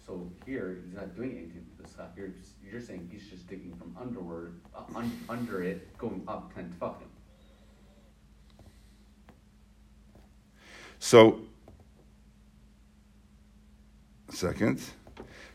no 0.08 0.30
here, 0.46 0.78
he's 0.84 0.94
not 0.94 1.14
doing 1.16 1.30
anything 1.32 1.66
to 1.76 1.82
the 1.82 1.88
stuff. 1.88 2.08
You're, 2.16 2.30
you're 2.70 2.80
saying 2.80 3.08
he's 3.10 3.28
just 3.28 3.46
digging 3.48 3.74
from 3.76 3.96
underward, 4.00 4.54
uh, 4.74 4.98
un, 4.98 5.10
under 5.28 5.62
it, 5.62 5.96
going 5.98 6.22
up 6.28 6.54
10 6.54 6.74
tefachim. 6.78 7.08
So, 10.98 11.40
second. 14.30 14.80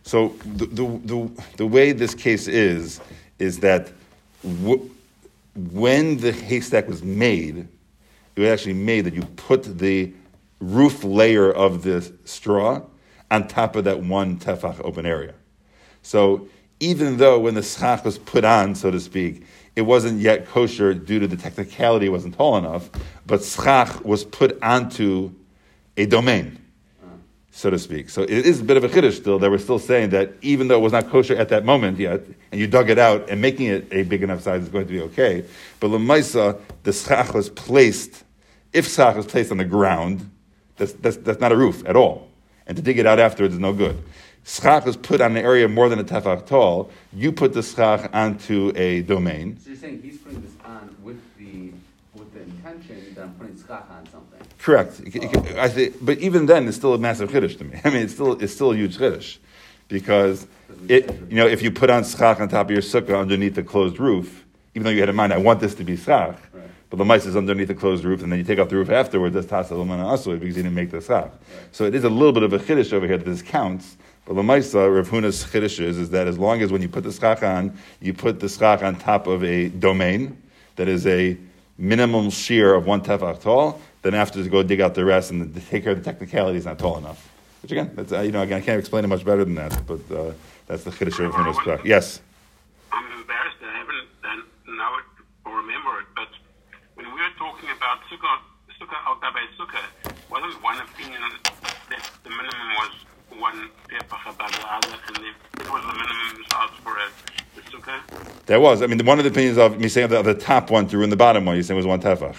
So 0.03 0.29
the, 0.46 0.65
the, 0.65 1.01
the, 1.06 1.44
the, 1.58 1.68
way 1.68 1.91
this 1.91 2.15
case 2.15 2.48
is, 2.48 3.01
is 3.38 3.60
that 3.60 3.91
w- 4.44 4.89
when 5.56 6.18
the 6.18 6.32
haystack 6.32 6.88
was 6.88 7.03
made, 7.03 7.68
it 8.36 8.39
was 8.39 8.50
actually 8.50 8.74
made 8.74 9.01
that 9.01 9.13
you 9.13 9.22
put 9.22 9.77
the 9.77 10.13
roof 10.60 11.03
layer 11.03 11.51
of 11.51 11.84
the 11.84 12.12
straw 12.25 12.82
on 13.31 13.48
top 13.48 13.75
of 13.75 13.83
that 13.86 14.01
one 14.01 14.38
tefach 14.39 14.79
open 14.83 15.05
area. 15.05 15.33
So 16.01 16.48
even 16.79 17.17
though 17.17 17.39
when 17.39 17.55
the 17.55 17.63
schach 17.63 18.05
was 18.05 18.17
put 18.17 18.45
on, 18.45 18.75
so 18.75 18.89
to 18.91 19.00
speak, 19.00 19.45
it 19.75 19.81
wasn't 19.83 20.19
yet 20.19 20.48
kosher 20.48 20.93
due 20.93 21.19
to 21.19 21.27
the 21.27 21.38
technicality 21.38 22.07
it 22.07 22.09
wasn't 22.09 22.36
tall 22.36 22.57
enough, 22.57 22.89
but 23.25 23.43
schach 23.43 24.03
was 24.03 24.24
put 24.24 24.62
onto 24.63 25.31
a 25.98 26.05
domain. 26.05 26.57
so 27.51 27.69
to 27.69 27.79
speak. 27.79 28.09
So 28.09 28.24
it 28.24 28.29
is 28.29 28.62
a 28.62 28.63
bit 28.63 28.77
of 28.77 28.83
a 28.86 28.89
chiddush 28.89 29.17
still 29.17 29.38
that 29.39 29.51
we're 29.51 29.57
still 29.57 29.79
saying 29.79 30.12
that 30.12 30.31
even 30.41 30.69
though 30.69 30.77
it 30.77 30.81
was 30.81 30.93
not 30.93 31.09
kosher 31.09 31.36
at 31.36 31.50
that 31.50 31.65
moment 31.65 31.98
yet, 31.98 32.21
and 32.51 32.62
you 32.62 32.67
dug 32.67 32.89
it 32.89 32.98
out 32.98 33.29
and 33.29 33.41
making 33.41 33.67
it 33.67 33.88
a 33.91 34.03
big 34.03 34.24
enough 34.24 34.41
size 34.41 34.63
is 34.63 34.69
going 34.69 34.88
to 34.88 34.93
be 34.93 35.01
okay. 35.01 35.43
But 35.79 35.89
lemaisa, 35.89 36.59
the 36.83 36.93
schach 36.93 37.33
was 37.33 37.50
placed. 37.50 38.24
If 38.71 38.88
schach 38.88 39.17
was 39.17 39.25
placed 39.25 39.51
on 39.51 39.57
the 39.57 39.65
ground, 39.65 40.29
that's, 40.77 40.93
that's, 40.93 41.17
that's 41.17 41.41
not 41.41 41.51
a 41.51 41.57
roof 41.57 41.83
at 41.86 41.98
all. 41.98 42.28
And 42.70 42.78
to 42.78 42.84
dig 42.84 43.00
it 43.00 43.08
out 43.08 43.20
afterwards 43.20 43.56
is 43.56 43.60
no 43.60 43.74
good. 43.74 44.02
Schach 44.46 44.86
is 44.86 44.96
put 44.96 45.22
on 45.22 45.36
an 45.36 45.44
area 45.44 45.68
more 45.68 45.90
than 45.90 45.98
a 45.98 46.04
tefach 46.04 46.46
tall. 46.46 46.92
You 47.12 47.32
put 47.32 47.54
the 47.54 47.64
schach 47.64 48.12
onto 48.14 48.72
a 48.76 49.02
domain. 49.02 49.58
So 49.60 49.72
you're 49.72 49.80
saying 49.80 50.02
he's 50.04 50.20
putting 50.20 50.42
this 50.42 50.54
on 50.64 50.96
with 51.02 51.20
the, 51.40 51.72
with 52.14 52.32
the 52.32 52.42
intention 52.42 53.16
that 53.16 53.24
I'm 53.24 53.34
putting 53.34 53.58
schach 53.58 53.86
on 53.90 54.08
something? 54.12 54.40
Correct. 54.60 55.00
It 55.00 55.16
it 55.16 55.56
oh. 55.58 55.60
I 55.60 55.70
say, 55.70 55.90
but 56.00 56.20
even 56.20 56.46
then, 56.46 56.68
it's 56.68 56.78
still 56.78 56.94
a 56.94 57.00
massive 57.00 57.32
chiddush 57.32 57.58
to 57.58 57.64
me. 57.64 57.82
I 57.84 57.90
mean, 57.90 58.04
it's 58.04 58.14
still 58.14 58.40
it's 58.40 58.54
still 58.54 58.72
a 58.72 58.76
huge 58.76 58.98
chiddush 59.00 59.40
because 59.88 60.46
it 60.88 61.10
you 61.28 61.38
know 61.38 61.48
if 61.48 61.64
you 61.64 61.72
put 61.72 61.90
on 61.90 62.04
schach 62.04 62.40
on 62.40 62.50
top 62.50 62.68
of 62.68 62.72
your 62.72 62.84
sukkah 62.84 63.20
underneath 63.20 63.56
the 63.56 63.64
closed 63.64 64.00
roof, 64.00 64.46
even 64.76 64.84
though 64.84 64.92
you 64.92 65.00
had 65.00 65.10
in 65.10 65.16
mind 65.16 65.34
I 65.34 65.38
want 65.38 65.60
this 65.60 65.74
to 65.76 65.84
be 65.84 65.98
schach. 65.98 66.40
But 66.89 66.98
the 66.98 67.05
mice 67.05 67.25
is 67.25 67.36
underneath 67.36 67.67
the 67.67 67.75
closed 67.75 68.03
roof, 68.03 68.24
and 68.24 68.31
then 68.31 68.39
you 68.39 68.46
take 68.46 68.60
off 68.60 68.69
the 68.69 68.75
roof 68.75 68.89
afterwards. 68.89 69.34
That's 69.34 69.48
tasa 69.48 69.72
l'mana 69.72 70.05
asui 70.05 70.39
because 70.39 70.58
you 70.58 70.63
didn't 70.63 70.75
make 70.75 70.91
the 70.91 71.01
schach. 71.01 71.31
So 71.72 71.86
it 71.86 71.96
is 71.96 72.03
a 72.03 72.10
little 72.10 72.34
bit 72.34 72.43
of 72.43 72.53
a 72.53 72.60
chiddush 72.60 72.93
over 72.93 73.05
here 73.08 73.17
that 73.17 73.25
this 73.25 73.41
counts. 73.41 73.98
But 74.25 74.36
the 74.36 74.43
Maisa, 74.43 74.96
Rav 74.96 75.10
Huna's 75.10 75.43
chiddush 75.43 75.84
is, 75.84 75.98
is 75.98 76.12
that 76.12 76.27
as 76.27 76.38
long 76.38 76.62
as 76.62 76.72
when 76.72 76.84
you 76.84 76.89
put 76.89 77.03
the 77.03 77.12
schach 77.12 77.41
on, 77.41 77.75
you 78.00 78.13
put 78.13 78.39
the 78.39 78.48
schach 78.48 78.84
on 78.84 78.96
top 78.96 79.25
of 79.25 79.43
a 79.43 79.69
domain 79.69 80.39
that 80.75 80.88
is 80.88 81.08
a 81.08 81.36
minimum 81.79 82.29
shear 82.29 82.75
of 82.75 82.86
one 82.86 83.01
tefach 83.01 83.41
tall, 83.41 83.81
then 84.03 84.13
after 84.13 84.43
to 84.43 84.50
go 84.50 84.62
dig 84.62 84.81
out 84.81 84.93
the 84.93 85.03
rest 85.03 85.31
and 85.31 85.55
take 85.69 85.84
care 85.84 85.93
of 85.93 85.98
the 85.98 86.03
technicalities 86.03 86.65
not 86.65 86.77
tall 86.77 86.98
enough. 86.98 87.27
Which 87.63 87.72
again, 87.72 87.91
that's, 87.96 88.12
uh, 88.12 88.22
you 88.22 88.31
know, 88.31 88.41
again, 88.41 88.62
I 88.62 88.65
can't 88.65 88.79
explain 88.79 89.03
it 89.03 89.08
much 89.08 89.25
better 89.25 89.43
than 89.43 89.55
that, 89.55 89.81
but 89.88 90.00
uh, 90.12 90.34
that's 90.67 90.84
the 90.84 90.91
chiddush 90.91 91.19
of 91.25 91.34
Rav 91.34 91.55
Huna's. 91.55 91.86
Yes. 91.86 92.22
I'm 92.91 93.05
embarrassed 93.19 93.58
that 93.62 93.69
I 93.69 93.77
haven't 93.79 94.22
done, 94.22 94.43
know 94.77 94.98
it 95.00 95.05
or 95.46 95.58
remember 95.58 96.01
it, 96.01 96.08
but 96.15 96.29
when 96.93 97.08
we 97.08 97.19
were 97.19 97.36
talking 97.38 97.69
about 97.75 98.00
Sukkah, 98.12 98.39
Sukkah 98.79 99.07
al 99.07 99.15
Gabe 99.15 99.50
Wasn't 100.50 100.63
one 100.63 100.82
opinion 100.82 101.22
that 101.91 102.10
the 102.24 102.29
minimum 102.32 102.50
was 102.77 102.89
one 103.38 103.70
tefach 103.88 104.34
above 104.34 104.51
the 104.51 104.74
other, 104.74 104.98
and 105.08 105.18
it 105.18 105.72
was 105.72 105.84
the 105.84 105.94
minimum 105.94 106.44
size 106.51 106.70
for 106.84 106.98
a, 106.98 107.08
the 107.56 107.62
Sukkah? 107.70 108.46
That 108.48 108.60
was. 108.60 108.82
I 108.82 108.88
mean, 108.88 109.06
one 109.06 109.20
of 109.20 109.25
the 109.25 109.29
opinions 109.29 109.60
of 109.60 109.79
me 109.79 109.88
saying 109.89 110.10
that 110.10 110.24
the 110.24 110.34
top 110.34 110.72
one 110.72 110.88
through 110.88 111.03
and 111.03 111.12
the 111.12 111.18
bottom 111.18 111.46
one, 111.46 111.56
you 111.56 111.62
saying 111.62 111.77
was 111.77 111.86
one 111.86 112.01
tefach. 112.01 112.36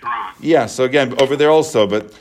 Right. 0.00 0.32
Yeah, 0.38 0.66
so 0.66 0.84
again, 0.84 1.20
over 1.20 1.34
there 1.34 1.50
also, 1.50 1.88
but 1.88 2.12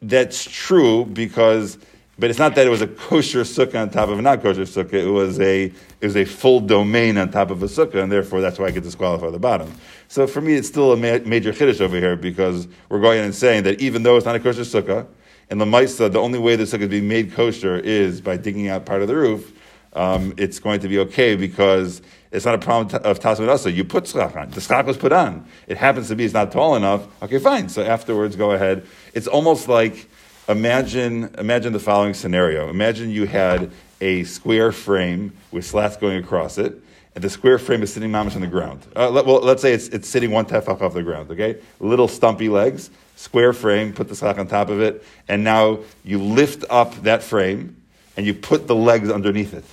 that's 0.00 0.44
true 0.44 1.04
because, 1.04 1.76
but 2.18 2.30
it's 2.30 2.38
not 2.38 2.54
that 2.54 2.66
it 2.66 2.70
was 2.70 2.82
a 2.82 2.86
kosher 2.86 3.40
sukkah 3.40 3.82
on 3.82 3.90
top 3.90 4.08
of 4.08 4.18
a 4.18 4.22
not 4.22 4.42
kosher 4.42 4.62
sukkah. 4.62 4.94
It 4.94 5.10
was 5.10 5.40
a, 5.40 5.64
it 5.64 5.74
was 6.02 6.16
a 6.16 6.24
full 6.24 6.60
domain 6.60 7.18
on 7.18 7.30
top 7.30 7.50
of 7.50 7.62
a 7.62 7.66
sukkah, 7.66 8.02
and 8.02 8.12
therefore 8.12 8.40
that's 8.40 8.58
why 8.58 8.66
I 8.66 8.70
get 8.70 8.84
disqualified 8.84 9.32
the 9.32 9.38
bottom. 9.38 9.72
So 10.08 10.26
for 10.26 10.40
me, 10.40 10.54
it's 10.54 10.68
still 10.68 10.92
a 10.92 10.96
ma- 10.96 11.24
major 11.26 11.52
chiddush 11.52 11.80
over 11.80 11.96
here 11.96 12.16
because 12.16 12.68
we're 12.88 13.00
going 13.00 13.18
in 13.18 13.24
and 13.24 13.34
saying 13.34 13.64
that 13.64 13.80
even 13.80 14.04
though 14.04 14.16
it's 14.16 14.26
not 14.26 14.36
a 14.36 14.40
kosher 14.40 14.62
sukkah, 14.62 15.06
in 15.50 15.58
the 15.58 15.64
Maisa, 15.64 16.10
the 16.10 16.20
only 16.20 16.38
way 16.38 16.56
the 16.56 16.64
sukkah 16.64 16.82
is 16.82 16.88
being 16.88 17.08
made 17.08 17.32
kosher 17.32 17.76
is 17.76 18.20
by 18.20 18.36
digging 18.36 18.68
out 18.68 18.86
part 18.86 19.02
of 19.02 19.08
the 19.08 19.16
roof. 19.16 19.52
Um, 19.92 20.34
it's 20.36 20.58
going 20.58 20.80
to 20.80 20.88
be 20.88 20.98
okay 21.00 21.36
because 21.36 22.02
it's 22.32 22.44
not 22.44 22.56
a 22.56 22.58
problem 22.58 23.00
of 23.04 23.20
tasman 23.20 23.48
also. 23.48 23.68
You 23.68 23.84
put 23.84 24.08
schach 24.08 24.34
on. 24.34 24.50
The 24.50 24.60
schach 24.60 24.86
was 24.86 24.96
put 24.96 25.12
on. 25.12 25.46
It 25.68 25.76
happens 25.76 26.08
to 26.08 26.16
be 26.16 26.24
it's 26.24 26.34
not 26.34 26.50
tall 26.50 26.74
enough. 26.74 27.06
Okay, 27.22 27.38
fine. 27.38 27.68
So 27.68 27.84
afterwards, 27.84 28.34
go 28.34 28.50
ahead. 28.52 28.86
It's 29.12 29.28
almost 29.28 29.68
like 29.68 30.08
imagine 30.48 31.34
imagine 31.38 31.72
the 31.72 31.80
following 31.80 32.14
scenario. 32.14 32.68
Imagine 32.68 33.10
you 33.10 33.26
had 33.26 33.70
a 34.00 34.24
square 34.24 34.72
frame 34.72 35.32
with 35.50 35.64
slats 35.64 35.96
going 35.96 36.22
across 36.22 36.58
it, 36.58 36.74
and 37.14 37.24
the 37.24 37.30
square 37.30 37.58
frame 37.58 37.82
is 37.82 37.92
sitting 37.92 38.10
mamish 38.10 38.34
on 38.34 38.40
the 38.40 38.46
ground. 38.46 38.86
Uh, 38.94 39.10
let, 39.10 39.26
well, 39.26 39.40
let's 39.40 39.62
say 39.62 39.72
it's, 39.72 39.88
it's 39.88 40.08
sitting 40.08 40.30
one 40.30 40.44
tefach 40.44 40.80
off 40.80 40.94
the 40.94 41.02
ground. 41.02 41.30
Okay, 41.30 41.58
little 41.80 42.08
stumpy 42.08 42.48
legs, 42.48 42.90
square 43.16 43.52
frame. 43.52 43.92
Put 43.92 44.08
the 44.08 44.16
schach 44.16 44.38
on 44.38 44.46
top 44.46 44.68
of 44.68 44.80
it, 44.80 45.04
and 45.28 45.44
now 45.44 45.80
you 46.04 46.20
lift 46.22 46.64
up 46.70 46.94
that 47.02 47.22
frame, 47.22 47.80
and 48.16 48.26
you 48.26 48.34
put 48.34 48.66
the 48.66 48.74
legs 48.74 49.10
underneath 49.10 49.54
it. 49.54 49.64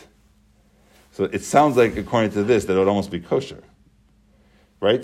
So 1.11 1.25
it 1.25 1.43
sounds 1.43 1.75
like, 1.75 1.97
according 1.97 2.31
to 2.31 2.43
this, 2.43 2.65
that 2.65 2.75
it 2.75 2.79
would 2.79 2.87
almost 2.87 3.11
be 3.11 3.19
kosher, 3.19 3.61
right? 4.79 5.03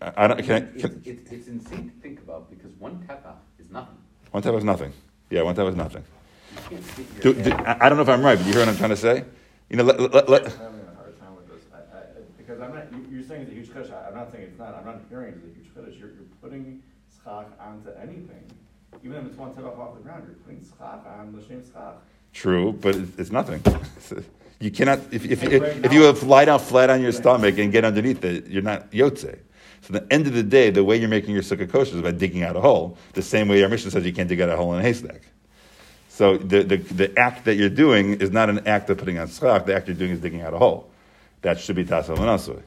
I, 0.00 0.12
I 0.16 0.26
don't. 0.26 0.42
Can 0.42 0.52
I, 0.52 0.66
It's, 0.74 0.82
can, 0.82 1.02
it's, 1.04 1.32
it's 1.32 1.48
insane 1.48 1.90
to 1.90 2.02
think 2.02 2.20
about 2.20 2.50
because 2.50 2.72
one 2.78 3.02
tefach 3.08 3.36
is 3.58 3.70
nothing. 3.70 3.96
One 4.36 4.42
tefach 4.42 4.52
was 4.54 4.64
nothing. 4.64 4.92
Yeah, 5.30 5.42
one 5.42 5.54
tefach 5.56 5.64
was 5.64 5.76
nothing. 5.76 6.04
You 6.52 6.60
can't 6.68 6.84
sit 6.84 7.20
Do, 7.22 7.32
do, 7.32 7.52
I 7.52 7.86
I 7.86 7.88
don't 7.88 7.96
know 7.96 8.02
if 8.02 8.08
I'm 8.10 8.22
right, 8.22 8.36
but 8.36 8.46
you 8.46 8.52
hear 8.52 8.60
what 8.60 8.68
I'm 8.68 8.76
trying 8.76 8.90
to 8.90 8.96
say? 8.96 9.24
You 9.70 9.78
know, 9.78 9.84
let, 9.84 9.98
let, 9.98 10.28
let, 10.28 10.44
I'm 10.44 10.50
having 10.58 10.80
a 10.92 10.94
hard 10.94 11.18
time 11.18 11.36
with 11.36 11.48
this, 11.48 11.64
I, 11.72 11.78
I, 11.78 12.00
because 12.36 12.60
I'm 12.60 12.74
not, 12.74 12.84
you, 12.92 13.06
you're 13.10 13.22
saying 13.24 13.42
it's 13.42 13.50
a 13.50 13.54
huge 13.54 13.70
chiddush, 13.70 13.90
I- 13.90 14.08
I'm 14.08 14.14
not 14.14 14.30
saying 14.30 14.44
it's 14.44 14.58
not, 14.58 14.74
I'm 14.74 14.84
not 14.84 15.00
hearing 15.08 15.32
it's 15.32 15.44
a 15.44 15.54
huge 15.56 15.68
chiddush, 15.74 15.98
you're, 15.98 16.10
you're 16.10 16.28
putting 16.42 16.82
schach 17.24 17.46
onto 17.58 17.88
anything, 17.98 18.44
even 19.02 19.16
if 19.16 19.24
it's 19.28 19.38
one 19.38 19.54
tefach 19.54 19.78
off 19.78 19.94
the 19.94 20.02
ground, 20.02 20.24
you're 20.26 20.36
putting 20.44 20.60
schach 20.60 21.00
on 21.18 21.34
the 21.34 21.42
same 21.42 21.62
schach. 21.72 21.94
true, 22.34 22.72
but 22.78 22.94
it, 22.94 23.08
it's 23.18 23.32
nothing. 23.32 23.62
You 24.58 24.70
cannot, 24.70 25.00
if, 25.10 25.22
if, 25.26 25.42
if, 25.42 25.84
if 25.84 25.92
you 25.92 26.10
lie 26.26 26.46
down 26.46 26.58
flat 26.60 26.88
on 26.88 27.02
your 27.02 27.12
stomach 27.12 27.58
and 27.58 27.70
get 27.70 27.84
underneath 27.84 28.24
it, 28.24 28.46
you're 28.46 28.62
not 28.62 28.90
yotze. 28.90 29.38
So 29.86 29.92
the 29.92 30.12
end 30.12 30.26
of 30.26 30.32
the 30.32 30.42
day, 30.42 30.70
the 30.70 30.82
way 30.82 30.96
you're 30.96 31.08
making 31.08 31.32
your 31.32 31.44
sukkah 31.44 31.70
kosher 31.70 31.94
is 31.94 32.02
by 32.02 32.10
digging 32.10 32.42
out 32.42 32.56
a 32.56 32.60
hole, 32.60 32.98
the 33.12 33.22
same 33.22 33.46
way 33.46 33.62
our 33.62 33.68
Mishnah 33.68 33.92
says 33.92 34.04
you 34.04 34.12
can't 34.12 34.28
dig 34.28 34.40
out 34.40 34.48
a 34.48 34.56
hole 34.56 34.74
in 34.74 34.80
a 34.80 34.82
haystack. 34.82 35.22
So 36.08 36.38
the, 36.38 36.64
the, 36.64 36.76
the 36.78 37.16
act 37.16 37.44
that 37.44 37.54
you're 37.54 37.68
doing 37.68 38.14
is 38.14 38.32
not 38.32 38.50
an 38.50 38.66
act 38.66 38.90
of 38.90 38.98
putting 38.98 39.18
on 39.18 39.28
schach, 39.28 39.64
the 39.64 39.76
act 39.76 39.86
you're 39.86 39.96
doing 39.96 40.10
is 40.10 40.18
digging 40.18 40.42
out 40.42 40.54
a 40.54 40.58
hole. 40.58 40.90
That 41.42 41.60
should 41.60 41.76
be 41.76 41.84
tasal 41.84 42.16
manasui. 42.16 42.62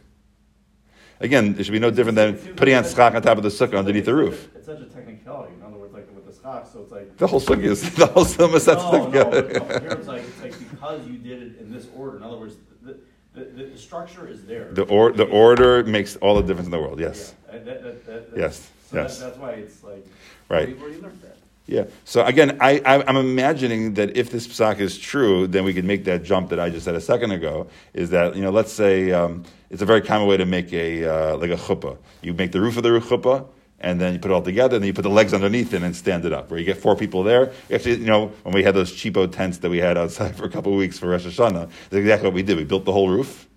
Again, 1.20 1.56
it 1.60 1.66
should 1.66 1.74
be 1.74 1.80
no 1.80 1.92
different 1.92 2.16
than 2.16 2.38
putting 2.56 2.76
on 2.76 2.86
schach 2.86 3.14
on 3.14 3.22
top 3.22 3.38
of 3.38 3.44
the 3.44 3.50
sukkah 3.50 3.80
underneath 3.80 4.06
the 4.06 4.16
roof. 4.16 4.48
It's 4.56 4.68
such 4.68 4.80
a 4.80 4.86
technicality, 4.86 5.56
in 5.56 5.62
other 5.62 5.76
words, 5.76 5.94
like 5.94 6.08
with 6.16 6.26
the 6.26 6.42
schach, 6.42 6.68
so 6.72 6.84
it's 6.84 6.92
like. 6.94 7.18
The 7.18 7.28
whole 7.28 7.42
sukkah 7.42 7.64
is, 7.64 7.96
the 7.96 8.08
whole 8.08 8.24
sukkah 8.24 8.56
is 8.56 8.64
that's 8.64 8.82
No, 8.82 9.10
no, 9.10 9.10
no, 9.10 9.30
the 9.30 9.80
here 9.82 9.90
it's 9.92 10.08
like, 10.08 10.22
it's 10.22 10.42
like 10.42 10.58
because 10.58 11.06
you 11.06 11.18
did 11.18 11.42
it 11.42 11.60
in 11.60 11.70
this 11.70 11.88
order, 11.98 12.16
in 12.16 12.24
other 12.24 12.38
words, 12.38 12.56
the, 12.82 12.98
the, 13.34 13.44
the, 13.46 13.64
the 13.66 13.78
structure 13.78 14.28
is 14.28 14.44
there. 14.46 14.68
The, 14.72 14.84
or, 14.84 15.12
the 15.12 15.26
order 15.26 15.84
makes 15.84 16.16
all 16.18 16.36
the 16.36 16.42
difference 16.44 16.66
in 16.68 16.72
the 16.72 16.80
world, 16.80 17.00
yes. 17.00 17.34
Yeah, 17.52 17.60
that- 17.60 17.84
that- 17.84 18.06
that- 18.06 18.38
Yes, 18.38 18.70
So 18.90 18.98
yes. 18.98 19.20
that's 19.20 19.38
why 19.38 19.52
it's 19.52 19.84
like, 19.84 20.06
Right. 20.50 20.68
We've 20.70 20.82
already 20.82 21.00
learned 21.02 21.22
that. 21.22 21.38
Yeah. 21.68 21.84
So 22.04 22.26
again, 22.26 22.58
I, 22.60 22.82
I, 22.84 23.04
I'm 23.08 23.18
imagining 23.18 23.94
that 23.94 24.18
if 24.18 24.32
this 24.32 24.48
psak 24.48 24.80
is 24.80 24.98
true, 24.98 25.46
then 25.46 25.64
we 25.64 25.76
could 25.76 25.86
make 25.86 26.04
that 26.06 26.24
jump 26.24 26.50
that 26.50 26.60
I 26.60 26.72
just 26.72 26.86
said 26.86 26.96
a 26.96 27.02
second 27.02 27.30
ago. 27.30 27.68
Is 27.94 28.10
that 28.10 28.36
you 28.36 28.42
know, 28.42 28.50
let's 28.50 28.74
say 28.74 29.12
um, 29.12 29.44
it's 29.70 29.84
a 29.84 29.86
very 29.86 30.02
common 30.02 30.28
way 30.28 30.38
to 30.38 30.46
make 30.48 30.74
a 30.74 31.06
uh, 31.06 31.38
like 31.38 31.52
a 31.52 31.56
chuppah. 31.56 31.98
You 32.24 32.34
make 32.34 32.52
the 32.52 32.60
roof 32.60 32.78
of 32.78 32.82
the 32.82 32.90
chuppah, 32.90 33.46
and 33.82 34.00
then 34.00 34.14
you 34.14 34.20
put 34.20 34.32
it 34.32 34.34
all 34.34 34.42
together, 34.42 34.76
and 34.76 34.84
then 34.84 34.88
you 34.88 34.94
put 34.94 35.04
the 35.04 35.10
legs 35.10 35.34
underneath 35.34 35.74
it 35.74 35.82
and 35.82 35.96
stand 35.96 36.26
it 36.26 36.34
up. 36.34 36.50
Where 36.50 36.60
you 36.60 36.66
get 36.66 36.78
four 36.78 36.96
people 36.96 37.24
there. 37.24 37.52
Actually, 37.72 37.98
you 37.98 38.06
know, 38.06 38.28
when 38.44 38.54
we 38.54 38.64
had 38.64 38.76
those 38.76 38.92
cheapo 38.92 39.32
tents 39.32 39.60
that 39.60 39.70
we 39.70 39.78
had 39.78 39.98
outside 39.98 40.36
for 40.38 40.46
a 40.46 40.50
couple 40.50 40.72
of 40.72 40.78
weeks 40.78 41.00
for 41.00 41.08
Rosh 41.08 41.26
Hashanah, 41.26 41.70
that's 41.90 41.96
exactly 41.96 42.28
what 42.28 42.34
we 42.34 42.44
did. 42.44 42.58
We 42.58 42.66
built 42.66 42.86
the 42.86 42.92
whole 42.92 43.10
roof, 43.10 43.48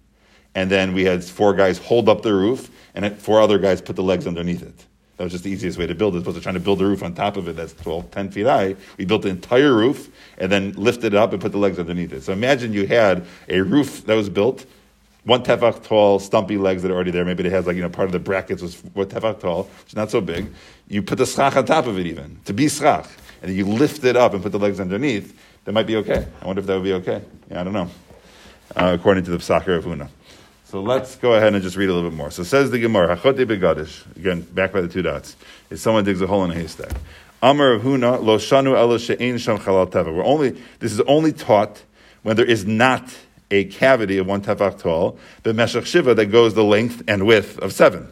and 0.54 0.70
then 0.70 0.92
we 0.92 1.04
had 1.04 1.24
four 1.24 1.54
guys 1.54 1.78
hold 1.78 2.08
up 2.08 2.22
the 2.22 2.34
roof, 2.34 2.70
and 2.94 3.18
four 3.18 3.40
other 3.40 3.58
guys 3.58 3.80
put 3.80 3.96
the 3.96 4.02
legs 4.02 4.26
underneath 4.26 4.62
it. 4.62 4.86
That 5.16 5.24
was 5.24 5.32
just 5.32 5.44
the 5.44 5.50
easiest 5.50 5.78
way 5.78 5.86
to 5.86 5.94
build 5.94 6.14
it. 6.14 6.18
As 6.18 6.22
opposed 6.22 6.38
to 6.38 6.42
trying 6.42 6.54
to 6.54 6.60
build 6.60 6.80
a 6.82 6.86
roof 6.86 7.02
on 7.02 7.14
top 7.14 7.36
of 7.36 7.46
it 7.46 7.54
that's 7.54 7.74
12, 7.74 8.10
10 8.10 8.30
feet 8.30 8.46
high. 8.46 8.74
We 8.96 9.04
built 9.04 9.22
the 9.22 9.28
entire 9.28 9.72
roof 9.72 10.10
and 10.38 10.50
then 10.50 10.72
lifted 10.72 11.14
it 11.14 11.16
up 11.16 11.32
and 11.32 11.40
put 11.40 11.52
the 11.52 11.58
legs 11.58 11.78
underneath 11.78 12.12
it. 12.12 12.22
So 12.22 12.32
imagine 12.32 12.72
you 12.72 12.86
had 12.86 13.24
a 13.48 13.60
roof 13.60 14.04
that 14.06 14.14
was 14.14 14.28
built, 14.28 14.66
one 15.24 15.42
tefach 15.42 15.84
tall, 15.84 16.18
stumpy 16.18 16.56
legs 16.56 16.82
that 16.82 16.90
are 16.90 16.94
already 16.94 17.10
there. 17.10 17.24
Maybe 17.24 17.44
it 17.44 17.52
has 17.52 17.66
like, 17.66 17.76
you 17.76 17.82
know, 17.82 17.88
part 17.88 18.06
of 18.06 18.12
the 18.12 18.18
brackets 18.18 18.62
was 18.62 18.76
one 18.94 19.06
tefach 19.06 19.40
tall, 19.40 19.64
which 19.64 19.88
is 19.88 19.96
not 19.96 20.10
so 20.10 20.20
big. 20.20 20.52
You 20.88 21.02
put 21.02 21.18
the 21.18 21.26
schach 21.26 21.56
on 21.56 21.64
top 21.64 21.86
of 21.86 21.98
it 21.98 22.06
even, 22.06 22.40
to 22.44 22.52
be 22.52 22.68
schach. 22.68 23.08
And 23.40 23.50
then 23.50 23.56
you 23.56 23.66
lift 23.66 24.04
it 24.04 24.16
up 24.16 24.34
and 24.34 24.42
put 24.42 24.52
the 24.52 24.58
legs 24.58 24.80
underneath. 24.80 25.36
That 25.64 25.72
might 25.72 25.86
be 25.86 25.96
okay. 25.96 26.26
I 26.40 26.46
wonder 26.46 26.60
if 26.60 26.66
that 26.66 26.74
would 26.74 26.84
be 26.84 26.92
okay. 26.94 27.22
Yeah, 27.50 27.60
I 27.60 27.64
don't 27.64 27.72
know. 27.72 27.88
Uh, 28.74 28.96
according 28.98 29.24
to 29.24 29.30
the 29.30 29.38
Psachar 29.38 29.76
of 29.76 29.84
Huna. 29.84 30.08
So 30.64 30.80
let's 30.80 31.16
go 31.16 31.34
ahead 31.34 31.52
and 31.52 31.62
just 31.62 31.76
read 31.76 31.88
a 31.88 31.94
little 31.94 32.08
bit 32.08 32.16
more. 32.16 32.30
So 32.30 32.42
says 32.42 32.70
the 32.70 32.78
Gemara. 32.78 33.12
Again, 33.12 34.40
back 34.40 34.72
by 34.72 34.80
the 34.80 34.88
two 34.88 35.02
dots. 35.02 35.36
If 35.68 35.78
someone 35.80 36.04
digs 36.04 36.22
a 36.22 36.26
hole 36.26 36.44
in 36.44 36.50
a 36.50 36.54
haystack. 36.54 36.92
Amar 37.42 37.72
of 37.72 37.82
Huna, 37.82 38.22
lo 38.22 38.38
shanu 38.38 38.76
elo 38.76 38.96
she'ein 38.98 39.36
sham 39.36 39.58
chalal 39.58 39.90
teva. 39.90 40.14
We're 40.14 40.24
only, 40.24 40.50
this 40.78 40.92
is 40.92 41.00
only 41.02 41.32
taught 41.32 41.82
when 42.22 42.36
there 42.36 42.46
is 42.46 42.64
not 42.64 43.14
a 43.52 43.64
cavity 43.66 44.16
of 44.16 44.26
one 44.26 44.40
tefach 44.40 44.80
tall, 44.80 45.18
the 45.42 45.52
meshach 45.52 45.86
shiva 45.86 46.14
that 46.14 46.26
goes 46.26 46.54
the 46.54 46.64
length 46.64 47.02
and 47.06 47.26
width 47.26 47.58
of 47.58 47.72
seven. 47.72 48.08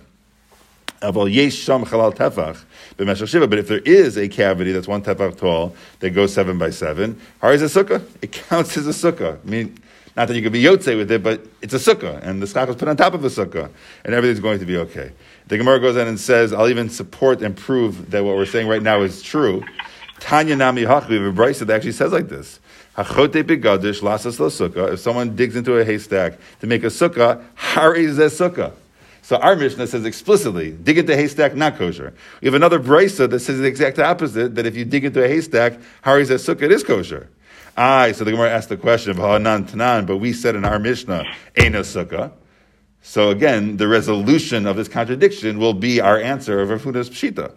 Aval 1.00 1.32
yesh 1.32 1.54
sham 1.54 1.86
chalal 1.86 2.14
tefach 2.14 2.62
b'meshach 2.98 3.28
shiva. 3.28 3.48
But 3.48 3.58
if 3.58 3.68
there 3.68 3.78
is 3.78 4.18
a 4.18 4.28
cavity 4.28 4.70
that's 4.70 4.86
one 4.86 5.02
tefach 5.02 5.38
tall 5.38 5.74
that 6.00 6.10
goes 6.10 6.34
seven 6.34 6.58
by 6.58 6.68
seven, 6.68 7.18
har 7.40 7.54
is 7.54 7.62
a 7.62 7.84
sukkah. 7.84 8.04
It 8.20 8.32
counts 8.48 8.76
as 8.76 8.86
a 8.86 8.90
sukkah. 8.90 9.38
I 9.42 9.48
mean, 9.48 9.78
not 10.14 10.28
that 10.28 10.36
you 10.36 10.42
could 10.42 10.52
be 10.52 10.62
yotze 10.62 10.94
with 10.94 11.10
it, 11.10 11.22
but 11.22 11.46
it's 11.62 11.72
a 11.72 11.78
sukkah, 11.78 12.20
and 12.22 12.42
the 12.42 12.46
schach 12.46 12.68
is 12.68 12.76
put 12.76 12.88
on 12.88 12.98
top 12.98 13.14
of 13.14 13.24
a 13.24 13.28
sukkah, 13.28 13.70
and 14.04 14.14
everything's 14.14 14.40
going 14.40 14.58
to 14.58 14.66
be 14.66 14.76
okay. 14.76 15.12
The 15.46 15.56
Gemara 15.56 15.80
goes 15.80 15.96
in 15.96 16.06
and 16.06 16.20
says, 16.20 16.52
"I'll 16.52 16.68
even 16.68 16.90
support 16.90 17.40
and 17.40 17.56
prove 17.56 18.10
that 18.10 18.22
what 18.22 18.36
we're 18.36 18.44
saying 18.44 18.68
right 18.68 18.82
now 18.82 19.00
is 19.00 19.22
true." 19.22 19.64
Tanya 20.18 20.54
Nami 20.54 20.82
Hach, 20.82 21.08
we 21.08 21.16
have 21.16 21.24
a 21.24 21.32
brisa 21.32 21.60
that 21.60 21.76
actually 21.76 21.92
says 21.92 22.12
like 22.12 22.28
this. 22.28 22.60
Begadish 23.04 24.00
lasas. 24.00 24.92
If 24.92 25.00
someone 25.00 25.36
digs 25.36 25.56
into 25.56 25.76
a 25.76 25.84
haystack 25.84 26.38
to 26.60 26.66
make 26.66 26.82
a 26.84 26.88
sukkah, 26.88 27.42
hari 27.54 28.06
zeh 28.06 28.30
sukkah. 28.30 28.72
So 29.22 29.36
our 29.36 29.54
Mishnah 29.54 29.86
says 29.86 30.04
explicitly, 30.04 30.72
dig 30.72 30.98
into 30.98 31.12
a 31.12 31.16
haystack, 31.16 31.54
not 31.54 31.76
kosher. 31.76 32.12
We 32.40 32.46
have 32.46 32.54
another 32.54 32.80
brisa 32.80 33.28
that 33.30 33.40
says 33.40 33.58
the 33.58 33.66
exact 33.66 33.98
opposite, 33.98 34.54
that 34.56 34.66
if 34.66 34.74
you 34.74 34.84
dig 34.84 35.04
into 35.04 35.22
a 35.22 35.28
haystack, 35.28 35.78
hari 36.02 36.24
zeh 36.24 36.34
sukkah, 36.34 36.62
it 36.62 36.72
is 36.72 36.82
kosher. 36.82 37.28
Aye, 37.76 38.12
so 38.12 38.24
the 38.24 38.32
Gemara 38.32 38.50
asked 38.50 38.68
the 38.68 38.76
question 38.76 39.16
but 39.16 40.16
we 40.16 40.32
said 40.32 40.56
in 40.56 40.64
our 40.64 40.78
Mishnah, 40.78 41.24
Eina 41.54 41.80
Sukkah. 41.80 42.32
So 43.00 43.30
again, 43.30 43.76
the 43.78 43.88
resolution 43.88 44.66
of 44.66 44.76
this 44.76 44.88
contradiction 44.88 45.58
will 45.58 45.72
be 45.72 46.00
our 46.00 46.18
answer 46.18 46.60
of 46.60 46.68
Rav 46.68 46.82
Huna's 46.82 47.08
Pshita. 47.08 47.52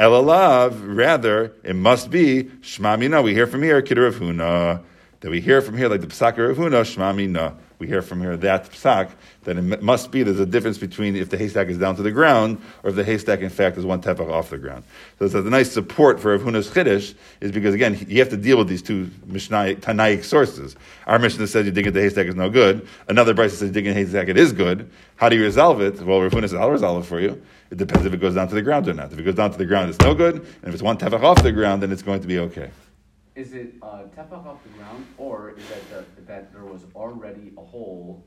Elalav, 0.00 0.96
rather, 0.96 1.52
it 1.62 1.76
must 1.76 2.10
be 2.10 2.44
Shmamina. 2.44 3.22
We 3.22 3.34
hear 3.34 3.46
from 3.46 3.62
here, 3.62 3.82
Kidder 3.82 4.10
Huna. 4.10 4.82
That 5.20 5.30
we 5.30 5.42
hear 5.42 5.60
from 5.60 5.76
here, 5.76 5.90
like 5.90 6.00
the 6.00 6.06
Psak 6.06 6.38
of 6.38 6.56
Huna, 6.56 6.86
Shmamina. 6.86 7.54
We 7.78 7.86
hear 7.86 8.00
from 8.00 8.22
here 8.22 8.34
that 8.38 8.70
Psak, 8.70 9.10
that 9.44 9.58
it 9.58 9.82
must 9.82 10.10
be, 10.10 10.22
there's 10.22 10.40
a 10.40 10.46
difference 10.46 10.78
between 10.78 11.16
if 11.16 11.28
the 11.28 11.36
haystack 11.36 11.68
is 11.68 11.76
down 11.76 11.96
to 11.96 12.02
the 12.02 12.10
ground, 12.10 12.62
or 12.82 12.88
if 12.88 12.96
the 12.96 13.04
haystack, 13.04 13.40
in 13.40 13.50
fact, 13.50 13.76
is 13.76 13.84
one 13.84 14.00
tefach 14.00 14.30
off 14.30 14.48
the 14.48 14.56
ground. 14.56 14.84
So 15.18 15.26
it's 15.26 15.34
a 15.34 15.42
nice 15.42 15.70
support 15.70 16.18
for 16.18 16.32
Rav 16.32 16.40
Huna's 16.40 16.70
Chiddush, 16.70 17.14
is 17.42 17.52
because, 17.52 17.74
again, 17.74 18.02
you 18.08 18.20
have 18.20 18.30
to 18.30 18.38
deal 18.38 18.56
with 18.56 18.68
these 18.68 18.80
two 18.80 19.10
Mishnah, 19.26 19.74
Tanaic 19.76 20.24
sources. 20.24 20.76
Our 21.06 21.18
Mishnah 21.18 21.46
says 21.46 21.66
you 21.66 21.72
dig 21.72 21.86
into 21.86 21.98
the 21.98 22.04
haystack 22.04 22.26
is 22.26 22.34
no 22.34 22.48
good. 22.48 22.88
Another 23.08 23.34
brisa 23.34 23.50
says 23.50 23.70
dig 23.70 23.86
into 23.86 24.00
the 24.00 24.06
haystack 24.06 24.28
it 24.28 24.38
is 24.38 24.54
good. 24.54 24.90
How 25.16 25.28
do 25.28 25.36
you 25.36 25.42
resolve 25.42 25.82
it? 25.82 26.00
Well, 26.00 26.22
Rav 26.22 26.32
Huna 26.32 26.48
says, 26.48 26.54
I'll 26.54 26.70
resolve 26.70 27.04
it 27.04 27.06
for 27.06 27.20
you. 27.20 27.42
It 27.70 27.78
depends 27.78 28.04
if 28.04 28.12
it 28.12 28.20
goes 28.20 28.34
down 28.34 28.48
to 28.48 28.54
the 28.54 28.62
ground 28.62 28.88
or 28.88 28.94
not. 28.94 29.12
If 29.12 29.18
it 29.18 29.22
goes 29.22 29.36
down 29.36 29.52
to 29.52 29.58
the 29.58 29.64
ground, 29.64 29.90
it's 29.90 29.98
no 30.00 30.14
good. 30.14 30.34
And 30.36 30.64
if 30.64 30.74
it's 30.74 30.82
one 30.82 30.98
tefach 30.98 31.22
off 31.22 31.42
the 31.42 31.52
ground, 31.52 31.82
then 31.82 31.92
it's 31.92 32.02
going 32.02 32.20
to 32.20 32.26
be 32.26 32.38
okay. 32.40 32.70
Is 33.36 33.52
it 33.52 33.74
uh, 33.80 34.02
tefach 34.16 34.44
off 34.44 34.62
the 34.64 34.70
ground, 34.70 35.06
or 35.16 35.50
is 35.56 35.68
that 35.68 35.90
the, 36.16 36.22
that 36.22 36.52
there 36.52 36.64
was 36.64 36.84
already 36.96 37.52
a 37.56 37.64
hole 37.64 38.24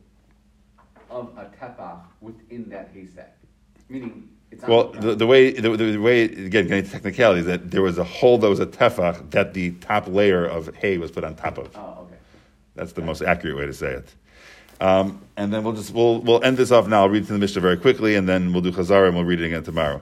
of 1.09 1.37
a 1.37 1.45
tefach 1.61 2.01
within 2.21 2.69
that 2.69 2.89
haystack? 2.93 3.37
Meaning, 3.89 4.29
Well, 4.65 4.91
the 4.93 5.13
the, 5.13 5.27
way 5.27 5.51
the, 5.51 5.75
the 5.75 5.97
way 5.97 6.23
again 6.23 6.67
getting 6.67 6.85
to 6.85 6.89
technicality 6.89 7.41
is 7.41 7.45
that 7.47 7.69
there 7.69 7.81
was 7.81 7.97
a 7.97 8.03
hole 8.03 8.37
that 8.37 8.49
was 8.49 8.61
a 8.61 8.65
tefach 8.65 9.29
that 9.31 9.53
the 9.53 9.71
top 9.71 10.07
layer 10.07 10.45
of 10.45 10.73
hay 10.75 10.97
was 10.97 11.11
put 11.11 11.25
on 11.25 11.35
top 11.35 11.57
of. 11.57 11.75
Oh, 11.75 12.05
okay. 12.05 12.15
That's 12.75 12.93
the 12.93 13.01
most 13.01 13.21
accurate 13.21 13.57
way 13.57 13.65
to 13.65 13.73
say 13.73 13.91
it. 13.91 14.15
Um, 14.83 15.21
and 15.37 15.53
then 15.53 15.63
we'll 15.63 15.73
just 15.73 15.93
we'll 15.93 16.19
we'll 16.19 16.43
end 16.43 16.57
this 16.57 16.69
off 16.69 16.87
now. 16.87 17.03
I'll 17.03 17.09
read 17.09 17.25
through 17.25 17.37
the 17.37 17.39
Mishnah 17.39 17.61
very 17.61 17.77
quickly, 17.77 18.15
and 18.15 18.27
then 18.27 18.51
we'll 18.51 18.61
do 18.61 18.71
Chazara 18.71 19.07
and 19.07 19.15
we'll 19.15 19.23
read 19.23 19.39
it 19.39 19.45
again 19.45 19.63
tomorrow. 19.63 20.01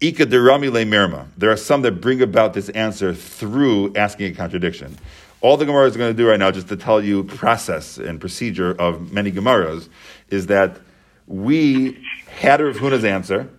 Ika 0.00 0.26
derami 0.26 0.70
le 0.70 0.84
mirma. 0.84 1.26
There 1.36 1.50
are 1.50 1.56
some 1.56 1.82
that 1.82 2.00
bring 2.00 2.22
about 2.22 2.54
this 2.54 2.68
answer 2.70 3.12
through 3.12 3.92
asking 3.96 4.32
a 4.32 4.34
contradiction. 4.34 4.96
All 5.40 5.56
the 5.56 5.66
Gemara 5.66 5.86
is 5.86 5.96
going 5.96 6.14
to 6.14 6.16
do 6.16 6.28
right 6.28 6.38
now, 6.38 6.52
just 6.52 6.68
to 6.68 6.76
tell 6.76 7.02
you 7.02 7.24
process 7.24 7.98
and 7.98 8.20
procedure 8.20 8.72
of 8.78 9.12
many 9.12 9.32
Gemaras, 9.32 9.88
is 10.30 10.46
that 10.46 10.78
we 11.26 12.00
had 12.28 12.60
Rav 12.60 12.76
Huna's 12.76 13.04
answer, 13.04 13.50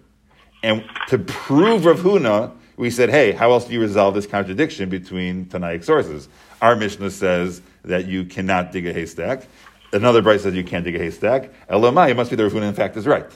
and 0.63 0.83
to 1.09 1.19
prove 1.19 1.85
Rav 1.85 1.99
Huna, 1.99 2.53
we 2.77 2.89
said, 2.89 3.09
hey, 3.09 3.33
how 3.33 3.51
else 3.51 3.65
do 3.65 3.73
you 3.73 3.81
resolve 3.81 4.15
this 4.15 4.25
contradiction 4.25 4.89
between 4.89 5.45
Tanaic 5.45 5.83
sources? 5.83 6.27
Our 6.61 6.75
Mishnah 6.75 7.11
says 7.11 7.61
that 7.83 8.07
you 8.07 8.25
cannot 8.25 8.71
dig 8.71 8.87
a 8.87 8.93
haystack. 8.93 9.47
Another 9.95 10.21
brisa 10.21 10.41
says 10.41 10.53
you 10.55 10.63
can't 10.63 10.83
dig 10.83 10.95
a 10.95 10.99
haystack. 10.99 11.49
Elamai, 11.69 12.09
it 12.09 12.17
must 12.17 12.29
be 12.29 12.35
that 12.35 12.43
Rav 12.43 12.51
Huna, 12.51 12.67
in 12.67 12.73
fact, 12.73 12.97
is 12.97 13.07
right. 13.07 13.29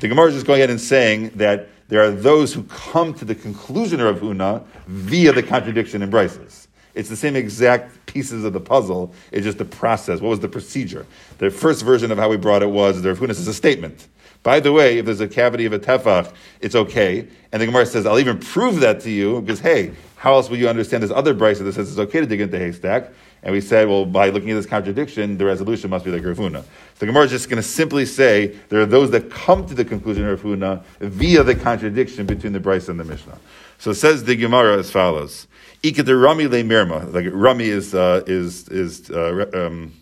The 0.00 0.08
Gemara 0.08 0.28
is 0.28 0.34
just 0.34 0.46
going 0.46 0.60
ahead 0.60 0.70
and 0.70 0.80
saying 0.80 1.30
that 1.36 1.68
there 1.88 2.02
are 2.02 2.10
those 2.10 2.52
who 2.52 2.62
come 2.64 3.14
to 3.14 3.24
the 3.24 3.34
conclusion 3.34 4.00
of 4.00 4.18
Huna 4.18 4.64
via 4.86 5.32
the 5.32 5.42
contradiction 5.42 6.02
in 6.02 6.10
brisas. 6.10 6.66
It's 6.94 7.10
the 7.10 7.16
same 7.16 7.36
exact 7.36 8.06
pieces 8.06 8.44
of 8.44 8.54
the 8.54 8.60
puzzle. 8.60 9.12
It's 9.30 9.44
just 9.44 9.58
the 9.58 9.66
process. 9.66 10.20
What 10.20 10.30
was 10.30 10.40
the 10.40 10.48
procedure? 10.48 11.06
The 11.38 11.50
first 11.50 11.84
version 11.84 12.10
of 12.10 12.16
how 12.16 12.30
we 12.30 12.38
brought 12.38 12.62
it 12.62 12.70
was 12.70 13.02
the 13.02 13.14
Rav 13.14 13.36
says 13.36 13.46
a 13.46 13.54
statement. 13.54 14.08
By 14.42 14.60
the 14.60 14.72
way, 14.72 14.98
if 14.98 15.04
there's 15.04 15.20
a 15.20 15.28
cavity 15.28 15.66
of 15.66 15.72
a 15.72 15.78
tefach, 15.78 16.32
it's 16.60 16.74
okay. 16.74 17.26
And 17.52 17.60
the 17.60 17.66
Gemara 17.66 17.84
says, 17.84 18.06
I'll 18.06 18.18
even 18.18 18.38
prove 18.38 18.80
that 18.80 19.00
to 19.00 19.10
you 19.10 19.40
because, 19.42 19.60
hey, 19.60 19.92
how 20.16 20.34
else 20.34 20.48
will 20.48 20.56
you 20.56 20.68
understand 20.68 21.02
this 21.02 21.10
other 21.10 21.34
brisa 21.34 21.64
that 21.64 21.74
says 21.74 21.90
it's 21.90 21.98
okay 21.98 22.20
to 22.20 22.26
dig 22.26 22.40
into 22.40 22.58
haystack? 22.58 23.12
And 23.46 23.52
we 23.52 23.60
said, 23.60 23.86
well, 23.86 24.04
by 24.04 24.30
looking 24.30 24.50
at 24.50 24.54
this 24.54 24.66
contradiction, 24.66 25.38
the 25.38 25.44
resolution 25.44 25.88
must 25.88 26.04
be 26.04 26.10
like 26.10 26.24
Rav. 26.24 26.36
So 26.36 26.64
the 26.98 27.06
Gemara 27.06 27.26
is 27.26 27.30
just 27.30 27.48
going 27.48 27.62
to 27.62 27.68
simply 27.68 28.04
say 28.04 28.48
there 28.70 28.80
are 28.80 28.86
those 28.86 29.12
that 29.12 29.30
come 29.30 29.64
to 29.68 29.72
the 29.72 29.84
conclusion 29.84 30.26
of 30.26 30.44
Rav 30.44 30.84
via 30.98 31.44
the 31.44 31.54
contradiction 31.54 32.26
between 32.26 32.52
the 32.52 32.58
brisa 32.58 32.88
and 32.88 32.98
the 32.98 33.04
Mishnah. 33.04 33.38
So 33.78 33.92
it 33.92 33.94
says 33.94 34.24
the 34.24 34.34
Gemara 34.34 34.78
as 34.78 34.90
follows: 34.90 35.46
Ikad 35.84 36.08
Rami 36.20 36.48
le 36.48 36.64
Mirma. 36.64 37.12
Like 37.14 37.26
Rami 37.30 37.68
is 37.68 37.94
uh, 37.94 38.24
is 38.26 38.68
is 38.68 39.08
uh, 39.10 39.48
um, 39.54 39.92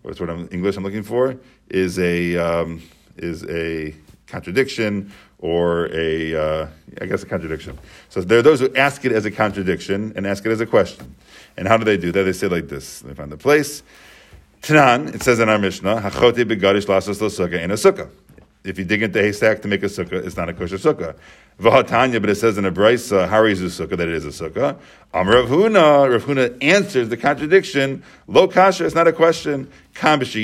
what's 0.00 0.18
what 0.18 0.30
I'm 0.30 0.48
English 0.50 0.78
I'm 0.78 0.82
looking 0.82 1.02
for 1.02 1.36
is 1.68 1.98
a 1.98 2.38
um, 2.38 2.80
is 3.18 3.44
a 3.50 3.94
contradiction 4.28 5.12
or 5.38 5.86
a 5.92 6.34
uh, 6.34 6.68
I 7.00 7.06
guess 7.06 7.22
a 7.22 7.26
contradiction. 7.26 7.78
So 8.08 8.20
there 8.20 8.38
are 8.38 8.42
those 8.42 8.60
who 8.60 8.74
ask 8.74 9.04
it 9.04 9.12
as 9.12 9.24
a 9.24 9.30
contradiction 9.30 10.12
and 10.16 10.26
ask 10.26 10.44
it 10.44 10.52
as 10.52 10.60
a 10.60 10.66
question. 10.66 11.14
And 11.56 11.66
how 11.66 11.76
do 11.76 11.84
they 11.84 11.96
do 11.96 12.12
that? 12.12 12.22
They 12.22 12.32
say 12.32 12.48
like 12.48 12.68
this. 12.68 13.00
They 13.00 13.14
find 13.14 13.32
the 13.32 13.36
place. 13.36 13.82
Tanan, 14.62 15.14
it 15.14 15.22
says 15.22 15.38
in 15.38 15.48
our 15.48 15.58
Mishnah, 15.58 16.00
Hachote 16.00 16.44
begadish 16.44 16.86
lasos 16.86 17.20
lo 17.20 17.28
sukkah 17.28 17.62
in 17.62 17.70
a 17.70 17.74
sukkah. 17.74 18.10
If 18.64 18.78
you 18.78 18.84
dig 18.84 19.02
into 19.02 19.18
a 19.18 19.22
haystack 19.22 19.62
to 19.62 19.68
make 19.68 19.82
a 19.82 19.86
sukkah, 19.86 20.24
it's 20.24 20.36
not 20.36 20.48
a 20.48 20.52
kosher 20.52 20.76
sukkah. 20.76 21.16
V'hatanya, 21.60 22.20
but 22.20 22.30
it 22.30 22.36
says 22.36 22.56
in 22.56 22.64
a 22.64 22.70
brisa, 22.70 23.28
harizu 23.28 23.66
sukkah, 23.66 23.96
that 23.96 24.08
it 24.08 24.14
is 24.14 24.24
a 24.24 24.28
sukkah. 24.28 24.78
Am 25.12 25.26
Rav 25.26 25.48
Huna, 25.48 26.08
Rav 26.10 26.24
Huna 26.24 26.62
answers 26.62 27.08
the 27.08 27.16
contradiction, 27.16 28.02
lo 28.26 28.46
kasha, 28.46 28.84
it's 28.84 28.94
not 28.94 29.08
a 29.08 29.12
question. 29.12 29.72
One 30.00 30.22
of 30.22 30.34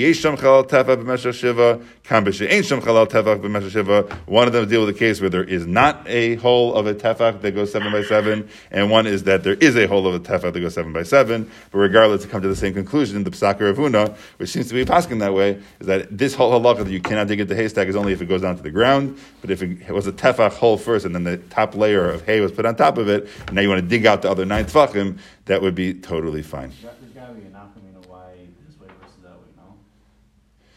them 4.53 4.69
deal 4.69 4.81
with 4.81 4.89
a 4.89 4.97
case 4.99 5.21
where 5.21 5.31
there 5.31 5.45
is 5.45 5.65
not 5.65 6.09
a 6.09 6.35
hole 6.37 6.75
of 6.75 6.89
a 6.89 6.95
tefach 6.95 7.41
that 7.43 7.53
goes 7.53 7.71
seven 7.71 7.93
by 7.93 8.03
seven, 8.03 8.49
and 8.73 8.91
one 8.91 9.07
is 9.07 9.23
that 9.25 9.45
there 9.45 9.55
is 9.55 9.77
a 9.77 9.87
hole 9.87 10.09
of 10.09 10.15
a 10.15 10.19
tefach 10.19 10.53
that 10.55 10.61
goes 10.61 10.75
seven 10.75 10.93
by 10.93 11.05
seven. 11.05 11.49
But 11.71 11.79
regardless, 11.79 12.23
to 12.23 12.29
come 12.29 12.43
to 12.43 12.49
the 12.49 12.57
same 12.57 12.75
conclusion, 12.75 13.23
the 13.23 13.31
psaka 13.31 13.61
Rav 13.61 13.77
Huna, 13.77 14.17
which 14.39 14.51
seems 14.51 14.67
to 14.69 14.75
be 14.75 14.85
passing 14.85 15.19
that 15.19 15.35
way, 15.35 15.63
is 15.79 15.87
that 15.87 16.19
this 16.19 16.35
whole 16.35 16.51
halacha 16.51 16.79
that 16.85 16.91
you 16.91 17.01
cannot 17.01 17.29
dig 17.29 17.39
into 17.39 17.55
haystack 17.55 17.87
is 17.87 17.95
only 17.95 18.13
if 18.13 18.21
it 18.21 18.27
goes 18.27 18.43
down 18.43 18.57
to 18.57 18.63
the 18.63 18.73
ground. 18.73 19.17
But 19.41 19.53
if 19.53 19.63
it 19.63 19.93
was 19.93 20.09
a 20.09 20.13
tefach 20.13 20.55
hole 20.55 20.79
first, 20.79 21.04
and 21.05 21.15
then 21.15 21.25
the 21.25 21.37
top 21.37 21.75
layer 21.75 22.09
of 22.11 22.25
hay 22.25 22.41
was 22.41 22.53
put 22.53 22.65
on 22.67 22.77
top 22.77 22.99
of 22.99 23.09
it, 23.09 23.29
and 23.47 23.55
now 23.55 23.63
you 23.63 23.69
want 23.69 23.81
to 23.81 23.87
dig 23.87 24.07
out 24.07 24.23
the 24.23 24.31
other 24.31 24.45
nine 24.45 24.65
tefachim, 24.65 25.19
that 25.47 25.61
would 25.63 25.75
be 25.75 25.95
totally 25.95 26.43
fine. 26.43 26.71
There's 26.71 26.83
got- 26.83 27.15
gotta 27.15 27.35
be 27.35 27.47
an 27.47 27.55
alchemy 27.55 27.91
of 27.97 28.07
why 28.09 28.33
this 28.67 28.79
way 28.81 28.89
versus 29.01 29.23
that 29.23 29.33
way, 29.33 29.51
no? 29.57 29.75